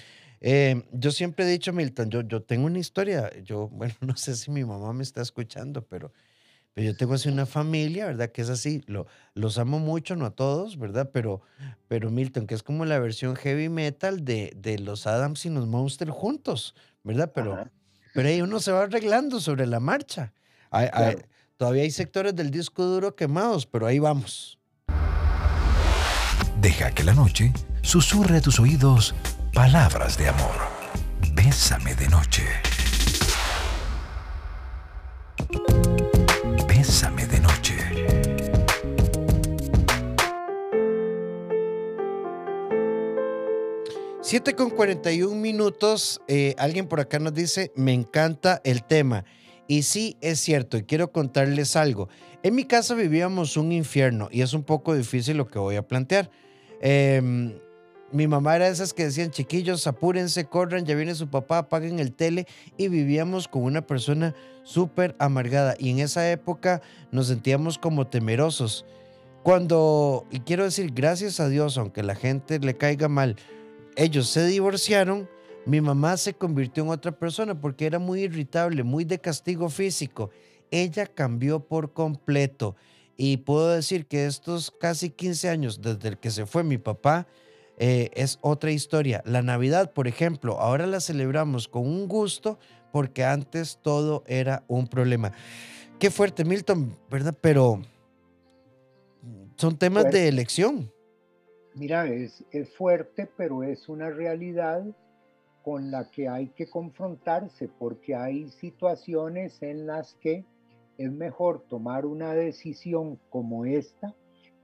Eh, 0.40 0.82
yo 0.92 1.10
siempre 1.10 1.44
he 1.44 1.48
dicho, 1.48 1.72
Milton, 1.72 2.10
yo, 2.10 2.20
yo 2.22 2.42
tengo 2.42 2.66
una 2.66 2.78
historia, 2.78 3.30
yo, 3.42 3.68
bueno, 3.72 3.94
no 4.00 4.16
sé 4.16 4.36
si 4.36 4.50
mi 4.50 4.64
mamá 4.64 4.92
me 4.92 5.02
está 5.02 5.20
escuchando, 5.22 5.82
pero, 5.82 6.12
pero 6.74 6.86
yo 6.86 6.96
tengo 6.96 7.14
así 7.14 7.28
una 7.28 7.46
familia, 7.46 8.06
¿verdad? 8.06 8.30
Que 8.30 8.42
es 8.42 8.50
así, 8.50 8.82
lo, 8.86 9.06
los 9.34 9.58
amo 9.58 9.78
mucho, 9.78 10.16
no 10.16 10.26
a 10.26 10.30
todos, 10.30 10.78
¿verdad? 10.78 11.10
Pero, 11.12 11.42
pero 11.88 12.10
Milton, 12.10 12.46
que 12.46 12.54
es 12.54 12.62
como 12.62 12.84
la 12.84 12.98
versión 12.98 13.36
heavy 13.36 13.68
metal 13.68 14.24
de, 14.24 14.52
de 14.56 14.78
los 14.78 15.06
Adams 15.06 15.44
y 15.46 15.50
los 15.50 15.66
Monsters 15.66 16.12
juntos, 16.12 16.74
¿verdad? 17.02 17.32
Pero, 17.34 17.68
pero 18.14 18.28
ahí 18.28 18.40
uno 18.40 18.60
se 18.60 18.72
va 18.72 18.84
arreglando 18.84 19.40
sobre 19.40 19.66
la 19.66 19.80
marcha. 19.80 20.32
todavía 21.56 21.82
hay 21.82 21.90
sectores 21.90 22.36
del 22.36 22.50
disco 22.50 22.84
duro 22.84 23.16
quemados, 23.16 23.66
pero 23.66 23.86
ahí 23.86 23.98
vamos. 23.98 24.58
Deja 26.60 26.92
que 26.92 27.04
la 27.04 27.14
noche 27.14 27.52
susurre 27.82 28.38
a 28.38 28.40
tus 28.40 28.58
oídos 28.58 29.14
palabras 29.52 30.16
de 30.16 30.28
amor. 30.28 30.56
Bésame 31.32 31.94
de 31.94 32.08
noche. 32.08 32.44
Bésame 36.66 37.26
de 37.26 37.40
noche. 37.40 37.76
7 44.22 44.54
con 44.54 44.70
41 44.70 45.34
minutos. 45.34 46.20
Eh, 46.28 46.54
alguien 46.58 46.86
por 46.86 47.00
acá 47.00 47.18
nos 47.18 47.34
dice, 47.34 47.72
me 47.76 47.92
encanta 47.92 48.60
el 48.64 48.84
tema. 48.84 49.24
Y 49.66 49.82
sí, 49.82 50.16
es 50.20 50.40
cierto, 50.40 50.76
y 50.78 50.84
quiero 50.84 51.12
contarles 51.12 51.76
algo. 51.76 52.08
En 52.42 52.54
mi 52.54 52.64
casa 52.64 52.94
vivíamos 52.94 53.56
un 53.56 53.72
infierno 53.72 54.28
y 54.30 54.42
es 54.42 54.54
un 54.54 54.64
poco 54.64 54.94
difícil 54.94 55.36
lo 55.36 55.46
que 55.46 55.58
voy 55.58 55.76
a 55.76 55.82
plantear. 55.82 56.30
Em, 56.80 57.58
mi 58.10 58.26
mamá 58.26 58.56
era 58.56 58.66
de 58.66 58.72
esas 58.72 58.94
que 58.94 59.04
decían, 59.04 59.30
chiquillos, 59.30 59.86
apúrense, 59.86 60.46
corran, 60.46 60.86
ya 60.86 60.94
viene 60.94 61.14
su 61.14 61.28
papá, 61.28 61.58
apaguen 61.58 61.98
el 61.98 62.12
tele. 62.12 62.46
Y 62.76 62.88
vivíamos 62.88 63.48
con 63.48 63.62
una 63.62 63.86
persona 63.86 64.34
súper 64.62 65.14
amargada. 65.18 65.74
Y 65.78 65.90
en 65.90 65.98
esa 65.98 66.30
época 66.30 66.80
nos 67.10 67.26
sentíamos 67.28 67.78
como 67.78 68.06
temerosos. 68.06 68.86
Cuando, 69.42 70.26
y 70.30 70.40
quiero 70.40 70.64
decir, 70.64 70.92
gracias 70.94 71.40
a 71.40 71.48
Dios, 71.48 71.78
aunque 71.78 72.02
la 72.02 72.14
gente 72.14 72.58
le 72.58 72.76
caiga 72.76 73.08
mal, 73.08 73.36
ellos 73.96 74.28
se 74.28 74.46
divorciaron, 74.46 75.28
mi 75.66 75.80
mamá 75.80 76.16
se 76.16 76.34
convirtió 76.34 76.84
en 76.84 76.90
otra 76.90 77.12
persona 77.12 77.60
porque 77.60 77.86
era 77.86 77.98
muy 77.98 78.22
irritable, 78.22 78.82
muy 78.82 79.04
de 79.04 79.18
castigo 79.18 79.68
físico. 79.68 80.30
Ella 80.70 81.06
cambió 81.06 81.60
por 81.60 81.92
completo. 81.92 82.74
Y 83.16 83.38
puedo 83.38 83.70
decir 83.70 84.06
que 84.06 84.26
estos 84.26 84.70
casi 84.70 85.10
15 85.10 85.48
años 85.48 85.82
desde 85.82 86.08
el 86.08 86.18
que 86.18 86.30
se 86.30 86.46
fue 86.46 86.62
mi 86.62 86.78
papá, 86.78 87.26
eh, 87.78 88.10
es 88.14 88.38
otra 88.42 88.70
historia. 88.70 89.22
La 89.24 89.42
Navidad, 89.42 89.92
por 89.92 90.08
ejemplo, 90.08 90.60
ahora 90.60 90.86
la 90.86 91.00
celebramos 91.00 91.68
con 91.68 91.86
un 91.86 92.08
gusto 92.08 92.58
porque 92.92 93.24
antes 93.24 93.78
todo 93.82 94.24
era 94.26 94.64
un 94.68 94.86
problema. 94.86 95.32
Qué 95.98 96.10
fuerte, 96.10 96.44
Milton, 96.44 96.96
¿verdad? 97.10 97.36
Pero 97.40 97.80
son 99.56 99.76
temas 99.76 100.10
de 100.10 100.28
elección 100.28 100.92
mira, 101.78 102.06
es, 102.06 102.44
es 102.50 102.68
fuerte, 102.74 103.28
pero 103.36 103.62
es 103.62 103.88
una 103.88 104.10
realidad 104.10 104.84
con 105.62 105.90
la 105.90 106.10
que 106.10 106.28
hay 106.28 106.48
que 106.48 106.68
confrontarse, 106.68 107.68
porque 107.68 108.14
hay 108.14 108.48
situaciones 108.48 109.62
en 109.62 109.86
las 109.86 110.14
que 110.14 110.44
es 110.96 111.12
mejor 111.12 111.62
tomar 111.68 112.06
una 112.06 112.34
decisión 112.34 113.20
como 113.30 113.64
esta 113.64 114.14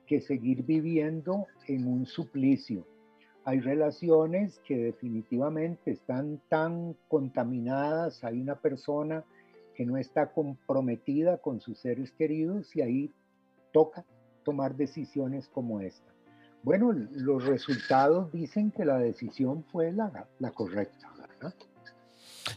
que 0.06 0.20
seguir 0.20 0.64
viviendo 0.64 1.46
en 1.66 1.86
un 1.86 2.06
suplicio. 2.06 2.86
Hay 3.44 3.60
relaciones 3.60 4.58
que 4.66 4.76
definitivamente 4.76 5.90
están 5.90 6.40
tan 6.48 6.96
contaminadas, 7.08 8.24
hay 8.24 8.40
una 8.40 8.56
persona 8.56 9.24
que 9.74 9.84
no 9.84 9.98
está 9.98 10.32
comprometida 10.32 11.38
con 11.38 11.60
sus 11.60 11.78
seres 11.78 12.12
queridos 12.12 12.74
y 12.74 12.80
ahí 12.80 13.12
toca 13.72 14.04
tomar 14.44 14.76
decisiones 14.76 15.48
como 15.48 15.80
esta. 15.80 16.12
Bueno, 16.62 16.92
los 16.92 17.44
resultados 17.44 18.32
dicen 18.32 18.70
que 18.70 18.86
la 18.86 18.98
decisión 18.98 19.64
fue 19.70 19.92
la, 19.92 20.26
correcta, 20.54 21.12
¿verdad? 21.18 21.54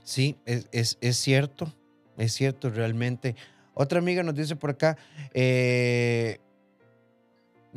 Sí, 0.03 0.37
es, 0.45 0.97
es, 1.01 1.17
cierto, 1.17 1.73
es 2.17 2.31
cierto 2.31 2.69
realmente. 2.69 3.35
Otra 3.73 3.99
amiga 3.99 4.23
nos 4.23 4.35
dice 4.35 4.55
por 4.55 4.69
acá, 4.69 4.97
eh, 5.33 6.39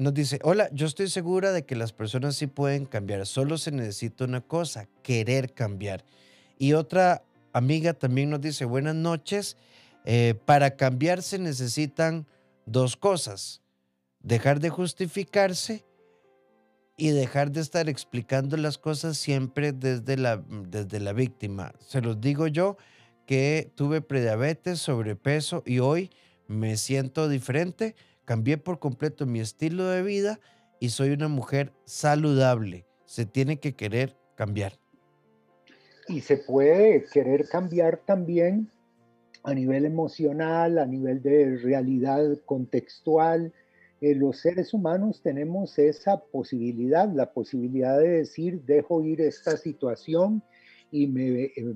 nos 0.01 0.15
dice, 0.15 0.39
hola, 0.43 0.71
yo 0.73 0.87
estoy 0.87 1.09
segura 1.09 1.53
de 1.53 1.65
que 1.67 1.77
las 1.77 1.93
personas 1.93 2.35
sí 2.35 2.47
pueden 2.47 2.87
cambiar, 2.87 3.27
solo 3.27 3.59
se 3.59 3.71
necesita 3.71 4.25
una 4.25 4.41
cosa, 4.41 4.89
querer 5.03 5.53
cambiar. 5.53 6.05
Y 6.59 6.73
otra 6.73 7.23
amiga 7.53 7.93
también 7.93 8.31
nos 8.31 8.41
dice, 8.41 8.65
buenas 8.65 8.95
noches, 8.95 9.59
eh, 10.07 10.35
para 10.47 10.77
cambiar 10.77 11.23
se 11.23 11.39
necesitan 11.39 12.27
dos 12.65 12.97
cosas, 12.97 13.61
dejar 14.21 14.61
de 14.61 14.71
justificarse 14.71 15.85
y 16.97 17.11
dejar 17.11 17.51
de 17.51 17.61
estar 17.61 17.89
explicando 17.91 18.57
las 18.57 18.79
cosas 18.79 19.19
siempre 19.19 19.73
desde 19.73 20.17
la, 20.17 20.43
desde 20.69 21.01
la 21.01 21.13
víctima. 21.13 21.75
Se 21.79 22.01
los 22.01 22.21
digo 22.21 22.47
yo 22.47 22.79
que 23.27 23.71
tuve 23.75 24.01
prediabetes, 24.01 24.81
sobrepeso 24.81 25.63
y 25.67 25.79
hoy 25.81 26.11
me 26.47 26.77
siento 26.79 27.29
diferente 27.29 27.95
Cambié 28.31 28.59
por 28.59 28.79
completo 28.79 29.27
mi 29.27 29.41
estilo 29.41 29.89
de 29.89 30.05
vida 30.05 30.39
y 30.79 30.91
soy 30.91 31.11
una 31.11 31.27
mujer 31.27 31.73
saludable. 31.85 32.87
Se 33.05 33.27
tiene 33.27 33.59
que 33.59 33.75
querer 33.75 34.17
cambiar. 34.37 34.75
Y 36.07 36.21
se 36.21 36.37
puede 36.37 37.07
querer 37.13 37.49
cambiar 37.49 37.97
también 38.07 38.71
a 39.43 39.53
nivel 39.53 39.85
emocional, 39.85 40.79
a 40.79 40.87
nivel 40.87 41.21
de 41.23 41.57
realidad 41.57 42.39
contextual. 42.47 43.53
Eh, 44.01 44.15
los 44.15 44.39
seres 44.39 44.73
humanos 44.73 45.23
tenemos 45.23 45.77
esa 45.81 46.21
posibilidad, 46.21 47.13
la 47.13 47.33
posibilidad 47.33 47.99
de 47.99 48.11
decir, 48.11 48.63
dejo 48.63 49.03
ir 49.03 49.23
esta 49.23 49.57
situación 49.57 50.41
y 50.93 51.09
me, 51.09 51.47
eh, 51.47 51.75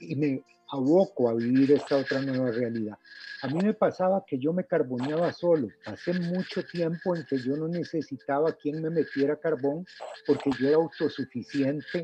y 0.00 0.16
me 0.16 0.42
aboco 0.72 1.28
a 1.28 1.34
vivir 1.34 1.72
esta 1.72 1.98
otra 1.98 2.20
nueva 2.22 2.50
realidad. 2.50 2.98
A 3.42 3.48
mí 3.48 3.58
me 3.62 3.74
pasaba 3.74 4.24
que 4.26 4.38
yo 4.38 4.54
me 4.54 4.64
carboneaba 4.64 5.30
solo. 5.32 5.68
Hace 5.84 6.14
mucho 6.14 6.64
tiempo 6.64 7.14
en 7.14 7.26
que 7.26 7.38
yo 7.38 7.56
no 7.56 7.68
necesitaba 7.68 8.52
quien 8.52 8.80
me 8.80 8.88
metiera 8.88 9.36
carbón 9.36 9.84
porque 10.26 10.50
yo 10.58 10.68
era 10.68 10.76
autosuficiente 10.76 12.02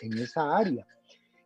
en, 0.00 0.18
esa 0.18 0.56
área. 0.56 0.86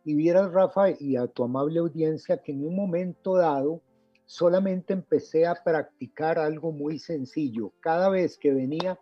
Y 0.05 0.15
vieras, 0.15 0.53
Rafa, 0.53 0.91
y 0.97 1.17
a 1.17 1.27
tu 1.27 1.43
amable 1.43 1.79
audiencia, 1.79 2.41
que 2.41 2.53
en 2.53 2.65
un 2.65 2.75
momento 2.75 3.35
dado 3.35 3.81
solamente 4.25 4.93
empecé 4.93 5.45
a 5.45 5.55
practicar 5.55 6.39
algo 6.39 6.71
muy 6.71 6.97
sencillo. 6.97 7.73
Cada 7.81 8.07
vez 8.07 8.37
que 8.37 8.53
venía 8.53 8.97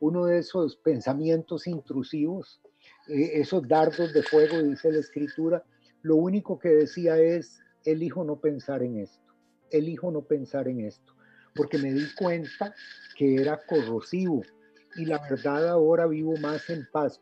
uno 0.00 0.26
de 0.26 0.38
esos 0.38 0.76
pensamientos 0.76 1.66
intrusivos, 1.66 2.60
eh, 3.08 3.40
esos 3.40 3.66
dardos 3.66 4.12
de 4.12 4.22
fuego, 4.22 4.62
dice 4.62 4.92
la 4.92 4.98
escritura, 4.98 5.64
lo 6.02 6.16
único 6.16 6.58
que 6.58 6.70
decía 6.70 7.18
es, 7.18 7.60
elijo 7.84 8.24
no 8.24 8.40
pensar 8.40 8.82
en 8.82 8.98
esto, 8.98 9.34
elijo 9.70 10.10
no 10.10 10.22
pensar 10.22 10.68
en 10.68 10.80
esto, 10.80 11.14
porque 11.54 11.78
me 11.78 11.92
di 11.92 12.06
cuenta 12.14 12.74
que 13.16 13.36
era 13.36 13.60
corrosivo 13.66 14.42
y 14.96 15.04
la 15.04 15.18
verdad 15.18 15.68
ahora 15.68 16.06
vivo 16.06 16.36
más 16.38 16.68
en 16.70 16.86
paz, 16.92 17.20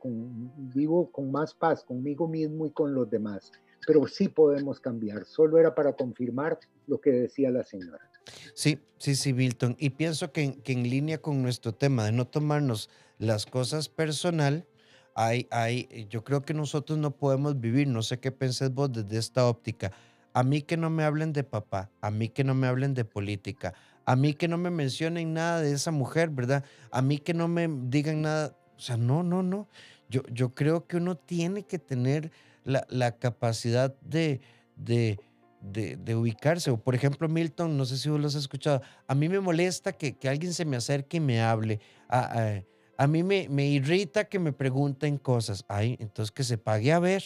vivo 0.74 1.10
con 1.10 1.30
más 1.30 1.54
paz 1.54 1.84
conmigo 1.84 2.26
mismo 2.26 2.66
y 2.66 2.70
con 2.70 2.94
los 2.94 3.10
demás. 3.10 3.52
Pero 3.86 4.06
sí 4.06 4.28
podemos 4.28 4.80
cambiar, 4.80 5.24
solo 5.24 5.58
era 5.58 5.74
para 5.74 5.92
confirmar 5.92 6.58
lo 6.86 7.00
que 7.00 7.10
decía 7.10 7.50
la 7.50 7.64
señora. 7.64 8.10
Sí, 8.54 8.78
sí, 8.98 9.14
sí, 9.14 9.32
Milton. 9.32 9.76
Y 9.78 9.90
pienso 9.90 10.32
que 10.32 10.60
en 10.64 10.82
línea 10.90 11.18
con 11.18 11.42
nuestro 11.42 11.74
tema 11.74 12.04
de 12.04 12.12
no 12.12 12.26
tomarnos 12.26 12.90
las 13.18 13.46
cosas 13.46 13.88
personal, 13.88 14.66
hay, 15.14 15.46
hay, 15.50 15.88
eh, 15.90 16.06
yo 16.08 16.24
creo 16.24 16.42
que 16.42 16.54
nosotros 16.54 16.98
no 16.98 17.10
podemos 17.10 17.60
vivir, 17.60 17.88
no 17.88 18.02
sé 18.02 18.18
qué 18.20 18.32
pensés 18.32 18.72
vos 18.72 18.92
desde 18.92 19.18
esta 19.18 19.46
óptica. 19.46 19.92
A 20.32 20.42
mí 20.42 20.62
que 20.62 20.76
no 20.76 20.90
me 20.90 21.04
hablen 21.04 21.32
de 21.32 21.44
papá, 21.44 21.90
a 22.00 22.10
mí 22.10 22.28
que 22.28 22.44
no 22.44 22.54
me 22.54 22.66
hablen 22.66 22.94
de 22.94 23.04
política, 23.04 23.74
a 24.04 24.16
mí 24.16 24.34
que 24.34 24.48
no 24.48 24.56
me 24.56 24.70
mencionen 24.70 25.34
nada 25.34 25.60
de 25.60 25.72
esa 25.72 25.90
mujer, 25.90 26.30
¿verdad? 26.30 26.64
A 26.90 27.02
mí 27.02 27.18
que 27.18 27.34
no 27.34 27.48
me 27.48 27.68
digan 27.68 28.22
nada. 28.22 28.56
O 28.76 28.80
sea, 28.80 28.96
no, 28.96 29.22
no, 29.22 29.42
no. 29.42 29.68
Yo, 30.08 30.22
yo 30.32 30.54
creo 30.54 30.86
que 30.86 30.96
uno 30.96 31.16
tiene 31.16 31.64
que 31.64 31.78
tener 31.78 32.30
la, 32.64 32.86
la 32.88 33.18
capacidad 33.18 33.94
de, 34.00 34.40
de, 34.76 35.18
de, 35.60 36.14
ubicarse. 36.14 36.70
O 36.70 36.78
por 36.78 36.94
ejemplo, 36.94 37.28
Milton, 37.28 37.76
no 37.76 37.84
sé 37.84 37.98
si 37.98 38.08
vos 38.08 38.20
lo 38.20 38.28
has 38.28 38.34
escuchado, 38.34 38.80
a 39.06 39.14
mí 39.14 39.28
me 39.28 39.40
molesta 39.40 39.92
que, 39.92 40.16
que 40.16 40.28
alguien 40.28 40.54
se 40.54 40.64
me 40.64 40.76
acerque 40.76 41.18
y 41.18 41.20
me 41.20 41.42
hable. 41.42 41.80
A, 42.08 42.62
a 42.98 43.06
mí 43.06 43.22
me, 43.22 43.66
irrita 43.66 44.24
que 44.24 44.40
me 44.40 44.52
pregunten 44.52 45.18
cosas. 45.18 45.64
Ay, 45.68 45.96
entonces 46.00 46.32
que 46.32 46.42
se 46.42 46.58
pague 46.58 46.92
a 46.92 46.98
ver. 46.98 47.22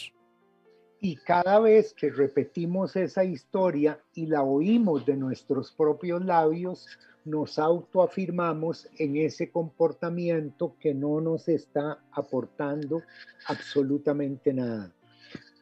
Y 1.01 1.15
cada 1.15 1.59
vez 1.59 1.95
que 1.95 2.11
repetimos 2.11 2.95
esa 2.95 3.23
historia 3.23 3.99
y 4.13 4.27
la 4.27 4.43
oímos 4.43 5.03
de 5.03 5.17
nuestros 5.17 5.71
propios 5.71 6.23
labios, 6.23 6.87
nos 7.25 7.57
autoafirmamos 7.57 8.87
en 8.99 9.17
ese 9.17 9.49
comportamiento 9.49 10.75
que 10.79 10.93
no 10.93 11.19
nos 11.19 11.49
está 11.49 11.99
aportando 12.11 13.01
absolutamente 13.47 14.53
nada. 14.53 14.93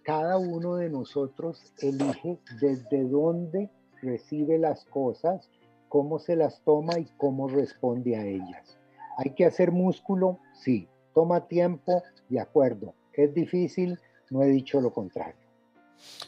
Cada 0.04 0.38
uno 0.38 0.76
de 0.76 0.90
nosotros 0.90 1.74
elige 1.80 2.38
desde 2.60 3.06
dónde 3.06 3.70
recibe 4.02 4.58
las 4.58 4.84
cosas, 4.86 5.50
cómo 5.88 6.20
se 6.20 6.36
las 6.36 6.62
toma 6.66 7.00
y 7.00 7.06
cómo 7.18 7.48
responde 7.48 8.18
a 8.18 8.26
ellas. 8.26 8.81
¿Hay 9.18 9.34
que 9.34 9.46
hacer 9.46 9.72
músculo? 9.72 10.40
Sí. 10.54 10.88
¿Toma 11.14 11.48
tiempo? 11.48 12.04
De 12.30 12.40
acuerdo. 12.40 12.94
¿Es 13.14 13.34
difícil? 13.34 14.00
No 14.30 14.44
he 14.44 14.48
dicho 14.48 14.80
lo 14.80 14.92
contrario. 14.94 15.36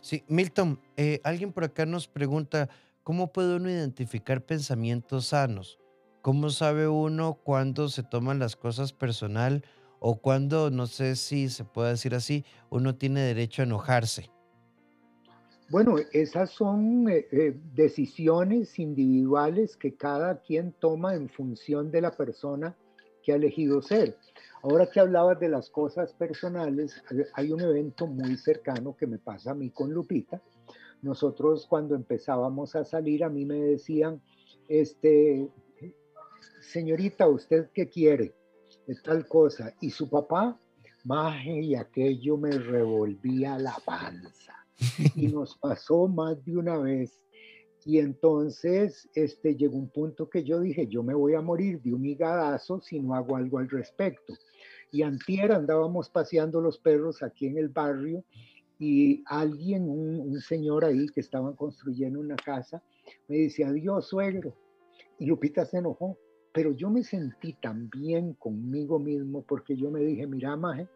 Sí, 0.01 0.23
Milton, 0.27 0.79
eh, 0.97 1.19
alguien 1.23 1.51
por 1.51 1.63
acá 1.63 1.85
nos 1.85 2.07
pregunta, 2.07 2.69
¿cómo 3.03 3.31
puede 3.31 3.55
uno 3.55 3.69
identificar 3.69 4.41
pensamientos 4.41 5.27
sanos? 5.27 5.79
¿Cómo 6.21 6.49
sabe 6.49 6.87
uno 6.87 7.35
cuándo 7.43 7.89
se 7.89 8.03
toman 8.03 8.39
las 8.39 8.55
cosas 8.55 8.93
personal 8.93 9.63
o 9.99 10.17
cuándo, 10.17 10.69
no 10.69 10.87
sé 10.87 11.15
si 11.15 11.49
se 11.49 11.63
puede 11.63 11.91
decir 11.91 12.13
así, 12.13 12.45
uno 12.69 12.95
tiene 12.95 13.21
derecho 13.21 13.61
a 13.61 13.65
enojarse? 13.65 14.32
Bueno, 15.73 15.95
esas 16.11 16.51
son 16.51 17.09
eh, 17.09 17.25
eh, 17.31 17.59
decisiones 17.73 18.77
individuales 18.77 19.75
que 19.75 19.95
cada 19.95 20.39
quien 20.39 20.71
toma 20.73 21.15
en 21.15 21.29
función 21.29 21.89
de 21.89 21.99
la 21.99 22.15
persona 22.15 22.77
que 23.23 23.33
ha 23.33 23.37
elegido 23.37 23.81
ser. 23.81 24.15
Ahora 24.61 24.85
que 24.85 24.99
hablabas 24.99 25.39
de 25.39 25.49
las 25.49 25.71
cosas 25.71 26.13
personales, 26.13 27.03
hay 27.33 27.51
un 27.51 27.59
evento 27.61 28.05
muy 28.05 28.37
cercano 28.37 28.95
que 28.95 29.07
me 29.07 29.17
pasa 29.17 29.49
a 29.49 29.55
mí 29.55 29.71
con 29.71 29.91
Lupita. 29.91 30.43
Nosotros 31.01 31.65
cuando 31.67 31.95
empezábamos 31.95 32.75
a 32.75 32.85
salir, 32.85 33.23
a 33.23 33.29
mí 33.29 33.43
me 33.43 33.59
decían, 33.59 34.21
este, 34.67 35.49
señorita, 36.61 37.27
¿usted 37.27 37.71
qué 37.73 37.89
quiere? 37.89 38.35
Es 38.85 39.01
tal 39.01 39.25
cosa. 39.25 39.73
Y 39.81 39.89
su 39.89 40.07
papá, 40.07 40.55
maje, 41.03 41.61
y 41.61 41.73
aquello 41.73 42.37
me 42.37 42.51
revolvía 42.51 43.57
la 43.57 43.75
panza 43.83 44.62
y 45.15 45.27
nos 45.27 45.57
pasó 45.57 46.07
más 46.07 46.43
de 46.45 46.57
una 46.57 46.77
vez. 46.77 47.21
Y 47.85 47.99
entonces 47.99 49.09
este, 49.13 49.55
llegó 49.55 49.77
un 49.77 49.89
punto 49.89 50.29
que 50.29 50.43
yo 50.43 50.59
dije, 50.59 50.87
yo 50.87 51.03
me 51.03 51.13
voy 51.13 51.33
a 51.33 51.41
morir 51.41 51.81
de 51.81 51.93
un 51.93 52.05
higadazo 52.05 52.79
si 52.79 52.99
no 52.99 53.13
hago 53.13 53.35
algo 53.35 53.57
al 53.57 53.69
respecto. 53.69 54.33
Y 54.91 55.01
antier 55.01 55.51
andábamos 55.51 56.09
paseando 56.09 56.61
los 56.61 56.77
perros 56.77 57.23
aquí 57.23 57.47
en 57.47 57.57
el 57.57 57.69
barrio 57.69 58.23
y 58.79 59.23
alguien, 59.25 59.89
un, 59.89 60.39
señor 60.41 60.85
ahí 60.85 61.07
que 61.07 61.21
estaban 61.21 61.55
construyendo 61.55 62.19
una 62.19 62.35
casa, 62.35 62.83
me 63.27 63.37
dice, 63.37 63.63
adiós 63.63 64.07
suegro. 64.07 64.55
Y 65.19 65.25
Lupita 65.25 65.65
se 65.65 65.77
enojó, 65.77 66.17
pero 66.53 66.71
yo 66.73 66.89
me 66.89 67.03
sentí 67.03 67.53
tan 67.53 67.89
bien 67.89 68.33
conmigo 68.33 68.99
mismo 68.99 69.43
porque 69.43 69.75
yo 69.75 69.89
me 69.89 70.01
dije, 70.01 70.27
mira, 70.27 70.55
Maje, 70.55 70.87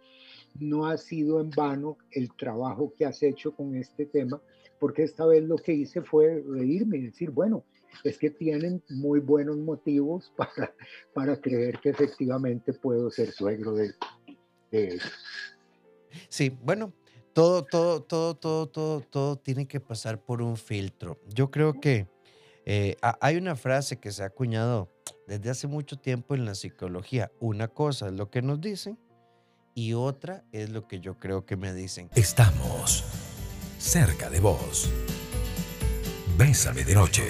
no 0.60 0.88
ha 0.88 0.98
sido 0.98 1.40
en 1.40 1.50
vano 1.52 1.98
el 2.12 2.34
trabajo 2.36 2.94
que 2.98 3.06
has 3.06 3.22
hecho 3.24 3.52
con 3.52 3.76
este 3.76 4.06
tema, 4.06 4.42
porque 4.80 5.04
esta 5.04 5.26
vez 5.26 5.44
lo 5.44 5.58
que 5.58 5.74
hice 5.74 6.02
fue 6.02 6.44
reírme 6.48 6.98
y 6.98 7.02
decir, 7.08 7.32
bueno, 7.32 7.64
es 8.04 8.18
que 8.18 8.30
tienen 8.30 8.82
muy 8.90 9.20
buenos 9.20 9.58
motivos 9.58 10.32
para, 10.38 10.74
para 11.14 11.40
creer 11.40 11.80
que 11.80 11.90
efectivamente 11.90 12.74
puedo 12.74 13.10
ser 13.10 13.32
suegro 13.32 13.74
de, 13.74 13.94
ellos. 14.72 15.02
Sí, 16.30 16.56
bueno, 16.64 16.94
todo, 17.34 17.64
todo, 17.64 18.02
todo, 18.02 18.36
todo, 18.36 18.68
todo, 18.68 19.02
todo 19.02 19.36
tiene 19.38 19.68
que 19.68 19.80
pasar 19.80 20.24
por 20.24 20.42
un 20.42 20.58
filtro. 20.58 21.20
Yo 21.34 21.52
creo 21.52 21.80
que 21.80 22.08
eh, 22.66 22.96
hay 23.22 23.38
una 23.38 23.56
frase 23.56 23.98
que 24.00 24.12
se 24.12 24.24
ha 24.24 24.28
acuñado 24.28 24.90
desde 25.28 25.50
hace 25.50 25.68
mucho 25.68 25.98
tiempo 25.98 26.36
en 26.36 26.46
la 26.46 26.56
psicología. 26.56 27.32
Una 27.40 27.68
cosa 27.68 28.08
es 28.08 28.14
lo 28.14 28.30
que 28.30 28.42
nos 28.42 28.60
dicen 28.60 28.98
y 29.78 29.94
otra 29.94 30.44
es 30.52 30.72
lo 30.72 30.88
que 30.88 31.00
yo 31.00 31.20
creo 31.20 31.46
que 31.46 31.56
me 31.56 31.72
dicen. 31.72 32.10
Estamos 32.16 33.04
cerca 33.78 34.28
de 34.28 34.40
vos. 34.40 34.90
Bésame 36.36 36.84
de 36.84 36.96
noche. 36.96 37.22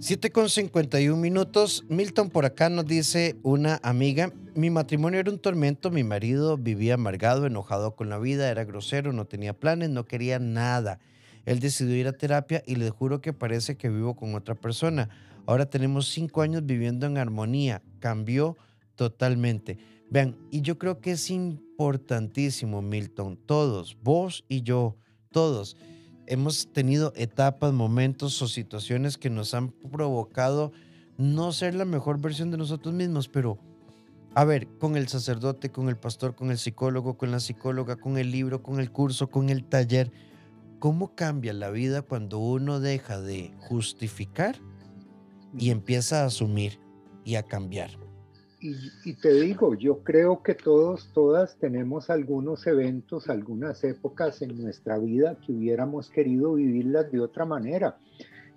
7 0.00 0.32
con 0.32 0.48
51 0.48 1.14
minutos. 1.20 1.84
Milton 1.90 2.30
por 2.30 2.46
acá 2.46 2.70
nos 2.70 2.86
dice 2.86 3.36
una 3.42 3.78
amiga, 3.82 4.32
mi 4.54 4.70
matrimonio 4.70 5.20
era 5.20 5.30
un 5.30 5.38
tormento, 5.38 5.90
mi 5.90 6.04
marido 6.04 6.56
vivía 6.56 6.94
amargado, 6.94 7.44
enojado 7.44 7.96
con 7.96 8.08
la 8.08 8.18
vida, 8.18 8.48
era 8.48 8.64
grosero, 8.64 9.12
no 9.12 9.26
tenía 9.26 9.52
planes, 9.52 9.90
no 9.90 10.06
quería 10.06 10.38
nada. 10.38 11.00
Él 11.44 11.60
decidió 11.60 11.94
ir 11.96 12.08
a 12.08 12.16
terapia 12.16 12.62
y 12.66 12.76
le 12.76 12.88
juro 12.88 13.20
que 13.20 13.34
parece 13.34 13.76
que 13.76 13.90
vivo 13.90 14.16
con 14.16 14.34
otra 14.34 14.54
persona. 14.54 15.10
Ahora 15.46 15.66
tenemos 15.66 16.08
cinco 16.08 16.42
años 16.42 16.64
viviendo 16.64 17.06
en 17.06 17.18
armonía. 17.18 17.82
Cambió 17.98 18.56
totalmente. 18.96 19.78
Vean, 20.10 20.36
y 20.50 20.60
yo 20.60 20.78
creo 20.78 21.00
que 21.00 21.12
es 21.12 21.30
importantísimo, 21.30 22.82
Milton, 22.82 23.36
todos, 23.36 23.96
vos 24.02 24.44
y 24.48 24.62
yo, 24.62 24.96
todos, 25.30 25.76
hemos 26.26 26.72
tenido 26.72 27.12
etapas, 27.16 27.72
momentos 27.72 28.40
o 28.40 28.48
situaciones 28.48 29.18
que 29.18 29.30
nos 29.30 29.54
han 29.54 29.70
provocado 29.70 30.72
no 31.16 31.52
ser 31.52 31.74
la 31.74 31.84
mejor 31.84 32.20
versión 32.20 32.50
de 32.50 32.58
nosotros 32.58 32.94
mismos, 32.94 33.28
pero 33.28 33.58
a 34.34 34.44
ver, 34.44 34.68
con 34.78 34.96
el 34.96 35.08
sacerdote, 35.08 35.70
con 35.70 35.88
el 35.88 35.96
pastor, 35.96 36.34
con 36.34 36.50
el 36.50 36.58
psicólogo, 36.58 37.16
con 37.16 37.30
la 37.30 37.40
psicóloga, 37.40 37.96
con 37.96 38.18
el 38.18 38.30
libro, 38.30 38.62
con 38.62 38.80
el 38.80 38.90
curso, 38.90 39.30
con 39.30 39.48
el 39.48 39.64
taller, 39.64 40.12
¿cómo 40.80 41.14
cambia 41.14 41.52
la 41.52 41.70
vida 41.70 42.02
cuando 42.02 42.38
uno 42.38 42.80
deja 42.80 43.20
de 43.20 43.52
justificar 43.58 44.56
y 45.58 45.70
empieza 45.70 46.22
a 46.22 46.26
asumir 46.26 46.78
y 47.24 47.36
a 47.36 47.42
cambiar. 47.42 47.90
Y, 48.60 49.12
te 49.16 49.30
digo, 49.42 49.74
yo 49.74 49.98
creo 50.02 50.42
que 50.42 50.54
todos, 50.54 51.10
todas 51.12 51.58
tenemos 51.58 52.08
algunos 52.08 52.66
eventos, 52.66 53.28
algunas 53.28 53.84
épocas 53.84 54.40
en 54.40 54.56
nuestra 54.56 54.96
vida 54.96 55.38
que 55.44 55.52
hubiéramos 55.52 56.08
querido 56.08 56.54
vivirlas 56.54 57.12
de 57.12 57.20
otra 57.20 57.44
manera. 57.44 57.98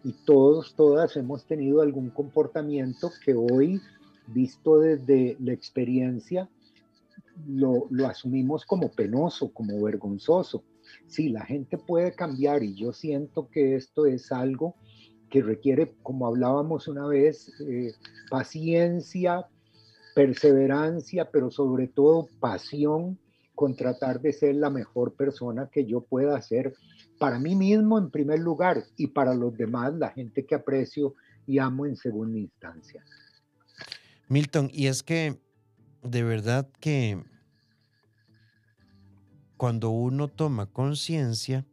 Y 0.05 0.13
todos, 0.25 0.75
todas 0.75 1.17
hemos 1.17 1.45
tenido 1.45 1.81
algún 1.81 2.10
comportamiento 2.10 3.12
que 3.25 3.33
hoy, 3.33 3.81
visto 4.27 4.79
desde 4.79 5.36
la 5.41 5.51
experiencia, 5.51 6.49
lo, 7.45 7.88
lo 7.89 8.07
asumimos 8.07 8.65
como 8.65 8.89
penoso, 8.89 9.51
como 9.51 9.83
vergonzoso. 9.83 10.63
Sí, 11.07 11.27
la 11.27 11.43
gente 11.43 11.77
puede 11.77 12.13
cambiar 12.13 12.63
y 12.63 12.75
yo 12.75 12.93
siento 12.93 13.49
que 13.49 13.75
esto 13.75 14.05
es 14.05 14.31
algo 14.31 14.73
que 15.29 15.41
requiere, 15.41 15.93
como 16.03 16.27
hablábamos 16.27 16.87
una 16.87 17.07
vez, 17.07 17.51
eh, 17.61 17.93
paciencia, 18.29 19.47
perseverancia, 20.15 21.29
pero 21.31 21.51
sobre 21.51 21.87
todo 21.87 22.27
pasión 22.39 23.19
con 23.55 23.75
tratar 23.75 24.21
de 24.21 24.33
ser 24.33 24.55
la 24.55 24.69
mejor 24.69 25.13
persona 25.13 25.69
que 25.71 25.85
yo 25.85 26.01
pueda 26.01 26.39
ser 26.41 26.75
para 27.17 27.39
mí 27.39 27.55
mismo 27.55 27.97
en 27.97 28.11
primer 28.11 28.39
lugar 28.39 28.83
y 28.95 29.07
para 29.07 29.33
los 29.33 29.57
demás, 29.57 29.93
la 29.95 30.09
gente 30.09 30.45
que 30.45 30.55
aprecio 30.55 31.15
y 31.47 31.59
amo 31.59 31.85
en 31.85 31.95
segunda 31.95 32.37
instancia. 32.37 33.03
Milton, 34.27 34.69
y 34.71 34.87
es 34.87 35.03
que 35.03 35.39
de 36.03 36.23
verdad 36.23 36.69
que 36.79 37.23
cuando 39.55 39.89
uno 39.89 40.27
toma 40.27 40.67
conciencia, 40.67 41.65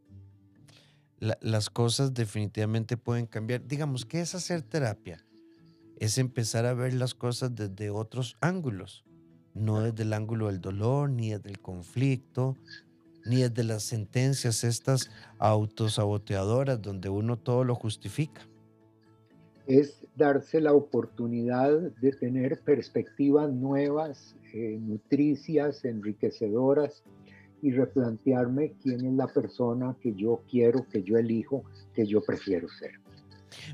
las 1.19 1.69
cosas 1.69 2.13
definitivamente 2.13 2.97
pueden 2.97 3.25
cambiar. 3.25 3.65
Digamos, 3.65 4.05
¿qué 4.05 4.21
es 4.21 4.35
hacer 4.35 4.61
terapia? 4.61 5.25
Es 5.97 6.17
empezar 6.17 6.65
a 6.65 6.73
ver 6.73 6.93
las 6.93 7.15
cosas 7.15 7.55
desde 7.55 7.89
otros 7.89 8.35
ángulos, 8.41 9.05
no 9.53 9.81
desde 9.81 10.03
el 10.03 10.13
ángulo 10.13 10.47
del 10.47 10.59
dolor, 10.59 11.09
ni 11.09 11.31
desde 11.31 11.49
el 11.49 11.59
conflicto, 11.59 12.57
ni 13.25 13.41
desde 13.41 13.63
las 13.63 13.83
sentencias 13.83 14.63
estas 14.63 15.09
autosaboteadoras 15.39 16.81
donde 16.81 17.09
uno 17.09 17.37
todo 17.37 17.63
lo 17.63 17.75
justifica. 17.75 18.41
Es 19.67 20.05
darse 20.15 20.61
la 20.61 20.73
oportunidad 20.73 21.71
de 21.79 22.11
tener 22.11 22.59
perspectivas 22.59 23.51
nuevas, 23.51 24.35
eh, 24.53 24.77
nutricias, 24.79 25.83
enriquecedoras, 25.85 27.03
y 27.65 27.71
replantearme 27.71 28.73
quién 28.83 29.03
es 29.03 29.13
la 29.13 29.25
persona 29.25 29.95
que 29.99 30.13
yo 30.13 30.43
quiero, 30.47 30.87
que 30.87 31.01
yo 31.01 31.17
elijo, 31.17 31.63
que 31.95 32.05
yo 32.05 32.21
prefiero 32.21 32.69
ser. 32.69 32.91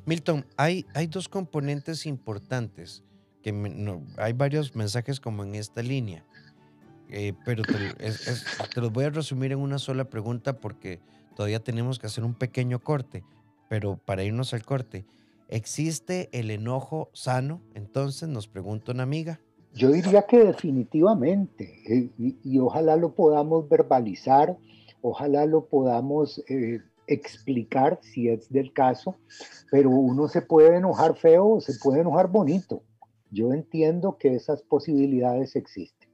Milton, 0.06 0.45
hay, 0.56 0.86
hay 0.93 1.08
dos 1.08 1.27
componentes 1.27 2.06
importantes, 2.06 3.04
que 3.43 3.54
hay 4.15 4.32
varios 4.32 4.77
mensajes 4.77 5.19
como 5.19 5.43
en 5.43 5.56
esta 5.56 5.82
línea, 5.82 6.23
eh, 7.10 7.34
pero 7.43 7.63
te, 7.63 7.73
te 8.73 8.80
los 8.80 8.93
voy 8.93 9.04
a 9.04 9.10
resumir 9.10 9.51
en 9.51 9.60
una 9.60 9.77
sola 9.77 10.06
pregunta 10.06 10.58
porque 10.58 11.01
todavía 11.36 11.60
tenemos 11.60 11.99
que 11.99 12.08
hacer 12.08 12.23
un 12.23 12.34
pequeño 12.34 12.80
corte, 12.80 13.25
pero 13.67 13.97
para 13.97 14.23
irnos 14.23 14.54
al 14.54 14.63
corte, 14.63 15.06
¿existe 15.49 16.30
el 16.32 16.49
enojo 16.49 17.10
sano? 17.12 17.62
Entonces 17.73 18.30
nos 18.30 18.47
pregunta 18.47 18.93
una 18.93 19.04
amiga. 19.04 19.41
Yo 19.73 19.91
diría 19.91 20.23
que 20.23 20.43
definitivamente, 20.43 21.81
eh, 21.88 22.10
y, 22.17 22.60
ojalá 22.60 22.97
lo 22.97 23.13
podamos 23.13 23.69
verbalizar, 23.69 24.57
ojalá 25.01 25.45
lo 25.45 25.65
podamos 25.65 26.43
eh, 26.49 26.81
explicar 27.07 27.99
si 28.01 28.29
es 28.29 28.49
del 28.49 28.73
caso, 28.73 29.15
pero 29.71 29.89
uno 29.89 30.27
se 30.27 30.41
puede 30.41 30.75
enojar 30.75 31.15
feo 31.15 31.47
o 31.47 31.62
se 31.62 31.73
puede 31.81 32.01
enojar 32.01 32.27
bonito. 32.27 32.84
Yo 33.31 33.53
entiendo 33.53 34.17
que 34.17 34.36
esas 34.36 34.62
posibilidades 34.62 35.55
existen. 35.55 36.10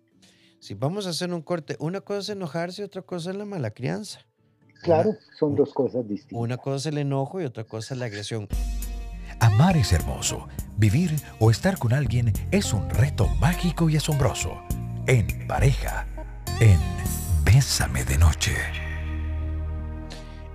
Si 0.59 0.75
vamos 0.75 1.07
a 1.07 1.09
hacer 1.09 1.33
un 1.33 1.41
corte, 1.41 1.75
una 1.79 2.01
cosa 2.01 2.19
es 2.19 2.29
enojarse 2.29 2.81
y 2.81 2.85
otra 2.85 3.01
cosa 3.01 3.31
es 3.31 3.37
la 3.37 3.45
mala 3.45 3.71
crianza. 3.71 4.19
Claro, 4.83 5.15
son 5.39 5.55
dos 5.55 5.73
cosas 5.73 6.07
distintas. 6.07 6.39
Una 6.39 6.57
cosa 6.57 6.75
es 6.75 6.85
el 6.93 6.99
enojo 6.99 7.41
y 7.41 7.45
otra 7.45 7.63
cosa 7.63 7.95
es 7.95 7.99
la 7.99 8.05
agresión. 8.05 8.47
Amar 9.39 9.77
es 9.77 9.91
hermoso. 9.93 10.47
Vivir 10.77 11.15
o 11.39 11.49
estar 11.49 11.79
con 11.79 11.91
alguien 11.91 12.31
es 12.51 12.71
un 12.71 12.87
reto 12.91 13.27
mágico 13.39 13.89
y 13.89 13.97
asombroso. 13.97 14.61
En 15.07 15.47
pareja, 15.47 16.05
en 16.59 16.79
Bésame 17.43 18.05
de 18.05 18.17
Noche. 18.19 18.55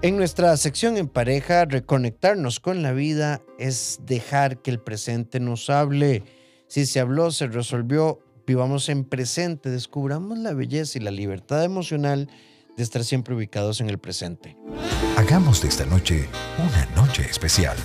En 0.00 0.16
nuestra 0.16 0.56
sección 0.56 0.96
en 0.96 1.08
pareja, 1.08 1.64
reconectarnos 1.64 2.60
con 2.60 2.82
la 2.82 2.92
vida 2.92 3.42
es 3.58 3.98
dejar 4.06 4.62
que 4.62 4.70
el 4.70 4.78
presente 4.78 5.40
nos 5.40 5.70
hable. 5.70 6.22
Si 6.68 6.86
se 6.86 7.00
habló, 7.00 7.32
se 7.32 7.48
resolvió, 7.48 8.20
vivamos 8.46 8.88
en 8.88 9.04
presente, 9.04 9.70
descubramos 9.70 10.38
la 10.38 10.54
belleza 10.54 10.98
y 10.98 11.02
la 11.02 11.10
libertad 11.10 11.64
emocional 11.64 12.28
de 12.76 12.82
estar 12.82 13.02
siempre 13.02 13.34
ubicados 13.34 13.80
en 13.80 13.90
el 13.90 13.98
presente. 13.98 14.56
Hagamos 15.16 15.62
de 15.62 15.68
esta 15.68 15.84
noche 15.84 16.28
una 16.58 16.86
noche 16.94 17.22
especial. 17.28 17.76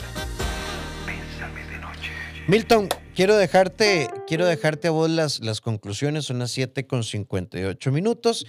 Milton, 2.48 2.88
quiero 3.14 3.36
dejarte, 3.36 4.10
quiero 4.26 4.46
dejarte 4.46 4.88
a 4.88 4.92
vos 4.92 5.10
las, 5.10 5.42
las 5.42 5.60
conclusiones, 5.60 6.24
son 6.24 6.40
las 6.40 6.52
7 6.52 6.88
con 6.88 7.04
58 7.04 7.92
minutos. 7.92 8.48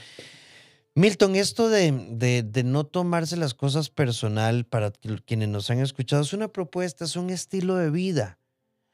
Milton, 0.94 1.34
esto 1.34 1.68
de, 1.68 2.44
de, 2.44 2.62
no 2.62 2.86
tomarse 2.86 3.36
las 3.36 3.54
cosas 3.54 3.90
personal 3.90 4.64
para 4.64 4.92
quienes 5.24 5.48
nos 5.48 5.68
han 5.70 5.80
escuchado 5.80 6.22
es 6.22 6.32
una 6.32 6.46
propuesta, 6.46 7.04
es 7.04 7.16
un 7.16 7.30
estilo 7.30 7.74
de 7.74 7.90
vida. 7.90 8.38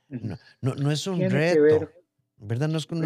No, 0.09 0.39
no, 0.63 0.91
es 0.91 1.07
un 1.07 1.21
reto. 1.21 1.91
¿Verdad? 2.39 2.69
No 2.69 2.79
es 2.79 2.87
como, 2.87 3.03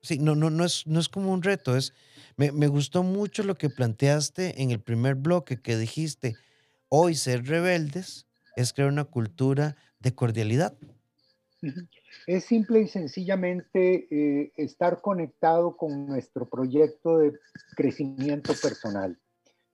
sí, 0.00 0.18
no, 0.18 0.34
no, 0.36 0.48
no, 0.48 0.64
es, 0.64 0.86
no 0.86 0.98
es 0.98 1.10
como 1.10 1.34
un 1.34 1.42
reto. 1.42 1.76
Es, 1.76 1.92
me, 2.36 2.50
me 2.50 2.66
gustó 2.66 3.02
mucho 3.02 3.42
lo 3.42 3.56
que 3.56 3.68
planteaste 3.68 4.62
en 4.62 4.70
el 4.70 4.80
primer 4.80 5.16
bloque 5.16 5.60
que 5.60 5.76
dijiste, 5.76 6.34
hoy 6.88 7.14
ser 7.14 7.46
rebeldes 7.46 8.26
es 8.56 8.72
crear 8.72 8.88
una 8.88 9.04
cultura 9.04 9.76
de 10.00 10.14
cordialidad. 10.14 10.78
Es 12.26 12.44
simple 12.44 12.80
y 12.80 12.88
sencillamente 12.88 14.08
eh, 14.10 14.52
estar 14.56 15.00
conectado 15.00 15.76
con 15.76 16.06
nuestro 16.06 16.48
proyecto 16.48 17.18
de 17.18 17.38
crecimiento 17.76 18.52
personal, 18.60 19.18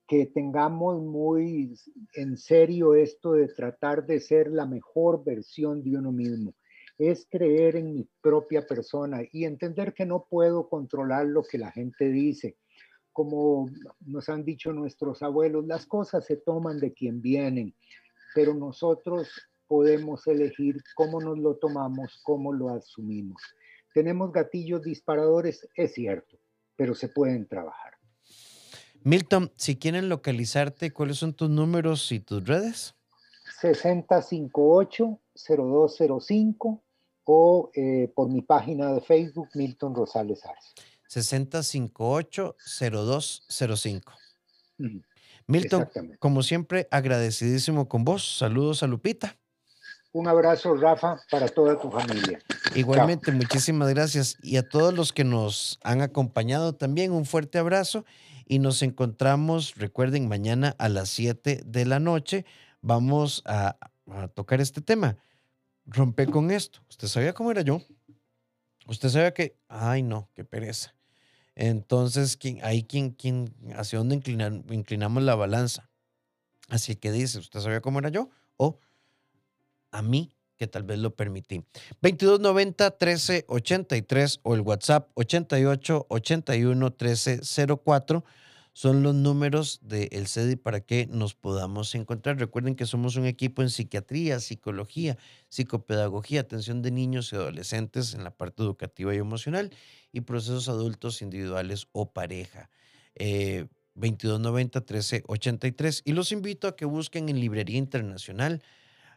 que 0.07 0.27
tengamos 0.27 1.01
muy 1.01 1.75
en 2.15 2.37
serio 2.37 2.95
esto 2.95 3.33
de 3.33 3.49
tratar 3.49 4.07
de 4.07 4.21
ser 4.21 4.51
la 4.51 4.67
mejor 4.67 5.25
versión 5.25 5.83
de 5.83 5.97
uno 5.97 6.13
mismo. 6.13 6.55
Es 6.99 7.27
creer 7.31 7.77
en 7.77 7.95
mi 7.95 8.09
propia 8.21 8.67
persona 8.67 9.23
y 9.33 9.45
entender 9.45 9.95
que 9.95 10.05
no 10.05 10.27
puedo 10.29 10.69
controlar 10.69 11.27
lo 11.27 11.43
que 11.43 11.59
la 11.59 11.71
gente 11.73 12.11
dice. 12.11 12.57
Como 13.13 13.71
nos 14.07 14.29
han 14.29 14.45
dicho 14.45 14.73
nuestros 14.73 15.23
abuelos, 15.23 15.67
las 15.67 15.87
cosas 15.87 16.27
se 16.27 16.37
toman 16.37 16.79
de 16.79 16.93
quien 16.93 17.21
vienen, 17.21 17.75
pero 18.35 18.55
nosotros 18.55 19.29
podemos 19.73 20.27
elegir 20.27 20.77
cómo 20.95 21.19
nos 21.19 21.39
lo 21.39 21.57
tomamos, 21.57 22.21
cómo 22.25 22.53
lo 22.53 22.69
asumimos. 22.69 23.41
Tenemos 23.95 24.31
gatillos 24.31 24.83
disparadores, 24.83 25.67
es 25.75 25.95
cierto, 25.95 26.37
pero 26.77 26.95
se 26.95 27.09
pueden 27.09 27.49
trabajar. 27.49 27.95
Milton, 29.03 29.51
si 29.57 29.77
quieren 29.77 30.11
localizarte, 30.11 30.93
¿cuáles 30.93 31.17
son 31.17 31.33
tus 31.33 31.49
números 31.49 32.13
y 32.13 32.21
tus 32.21 32.47
redes? 32.47 32.95
6058 33.63 35.19
0205 35.35 36.83
o 37.25 37.71
eh, 37.73 38.13
por 38.15 38.29
mi 38.29 38.43
página 38.43 38.93
de 38.93 39.01
Facebook, 39.01 39.49
Milton 39.55 39.95
Rosales 39.95 40.45
Arce. 40.45 40.75
6058-0205. 41.09 44.03
Milton, 45.47 45.89
como 46.19 46.43
siempre, 46.43 46.89
agradecidísimo 46.91 47.89
con 47.89 48.05
vos. 48.05 48.37
Saludos 48.37 48.83
a 48.83 48.87
Lupita. 48.87 49.39
Un 50.13 50.29
abrazo, 50.29 50.77
Rafa, 50.77 51.17
para 51.31 51.49
toda 51.49 51.81
tu 51.81 51.91
familia. 51.91 52.39
Igualmente, 52.75 53.33
muchísimas 53.33 53.89
gracias. 53.89 54.37
Y 54.43 54.59
a 54.59 54.69
todos 54.69 54.93
los 54.93 55.11
que 55.11 55.25
nos 55.25 55.81
han 55.83 56.03
acompañado 56.03 56.75
también, 56.75 57.13
un 57.13 57.25
fuerte 57.25 57.59
abrazo. 57.59 58.05
Y 58.47 58.59
nos 58.59 58.83
encontramos, 58.83 59.75
recuerden, 59.77 60.29
mañana 60.29 60.77
a 60.79 60.91
las 60.91 61.09
7 61.09 61.63
de 61.65 61.85
la 61.87 61.99
noche. 61.99 62.45
Vamos 62.83 63.43
a, 63.47 63.79
tocar 64.35 64.61
este 64.61 64.83
tema. 64.83 65.17
Rompe 65.87 66.27
con 66.27 66.51
esto. 66.51 66.81
¿Usted 66.91 67.09
sabía 67.09 67.33
cómo 67.33 67.51
era 67.51 67.63
yo? 67.63 67.81
Usted 68.87 69.09
sabía 69.09 69.33
que, 69.33 69.57
ay 69.69 70.03
no, 70.03 70.29
qué 70.35 70.45
pereza. 70.45 70.95
Entonces, 71.55 72.37
¿quién, 72.37 72.59
ahí 72.63 72.83
quién, 72.83 73.13
quién, 73.13 73.55
hacia 73.77 73.99
dónde 73.99 74.17
inclinamos 74.17 75.23
la 75.23 75.35
balanza. 75.35 75.89
Así 76.69 76.97
que 76.97 77.13
dice, 77.13 77.39
¿usted 77.39 77.61
sabía 77.61 77.81
cómo 77.81 77.99
era 77.99 78.11
yo? 78.11 78.29
O 78.57 78.79
a 79.93 80.03
mí 80.03 80.35
que 80.57 80.67
tal 80.67 80.83
vez 80.85 80.99
lo 80.99 81.15
permití. 81.15 81.65
2290 82.03 82.97
1383 83.01 84.41
o 84.43 84.55
el 84.55 84.61
WhatsApp 84.61 85.11
88 85.15 86.07
81 86.09 86.87
1304 86.87 88.25
son 88.75 89.03
los 89.03 89.15
números 89.15 89.81
del 89.83 90.27
CEDI 90.29 90.57
para 90.57 90.81
que 90.81 91.07
nos 91.07 91.35
podamos 91.35 91.95
encontrar. 91.95 92.39
Recuerden 92.39 92.75
que 92.75 92.87
somos 92.87 93.17
un 93.17 93.27
equipo 93.27 93.61
en 93.61 93.69
psiquiatría, 93.69 94.41
psicología, 94.41 95.19
psicopedagogía, 95.49 96.41
atención 96.41 96.81
de 96.81 96.91
niños 96.91 97.33
y 97.33 97.37
adolescentes 97.37 98.15
en 98.15 98.25
la 98.25 98.31
parte 98.31 98.63
educativa 98.63 99.15
y 99.15 99.19
emocional 99.19 99.71
y 100.11 100.23
procesos 100.23 100.69
adultos 100.69 101.21
individuales 101.21 101.87
o 101.93 102.13
pareja. 102.13 102.71
Eh, 103.15 103.67
2290 103.95 104.79
1383 104.81 106.03
y 106.07 106.13
los 106.13 106.33
invito 106.33 106.67
a 106.67 106.77
que 106.77 106.87
busquen 106.87 107.29
en 107.29 107.41
Librería 107.41 107.77
Internacional 107.77 108.63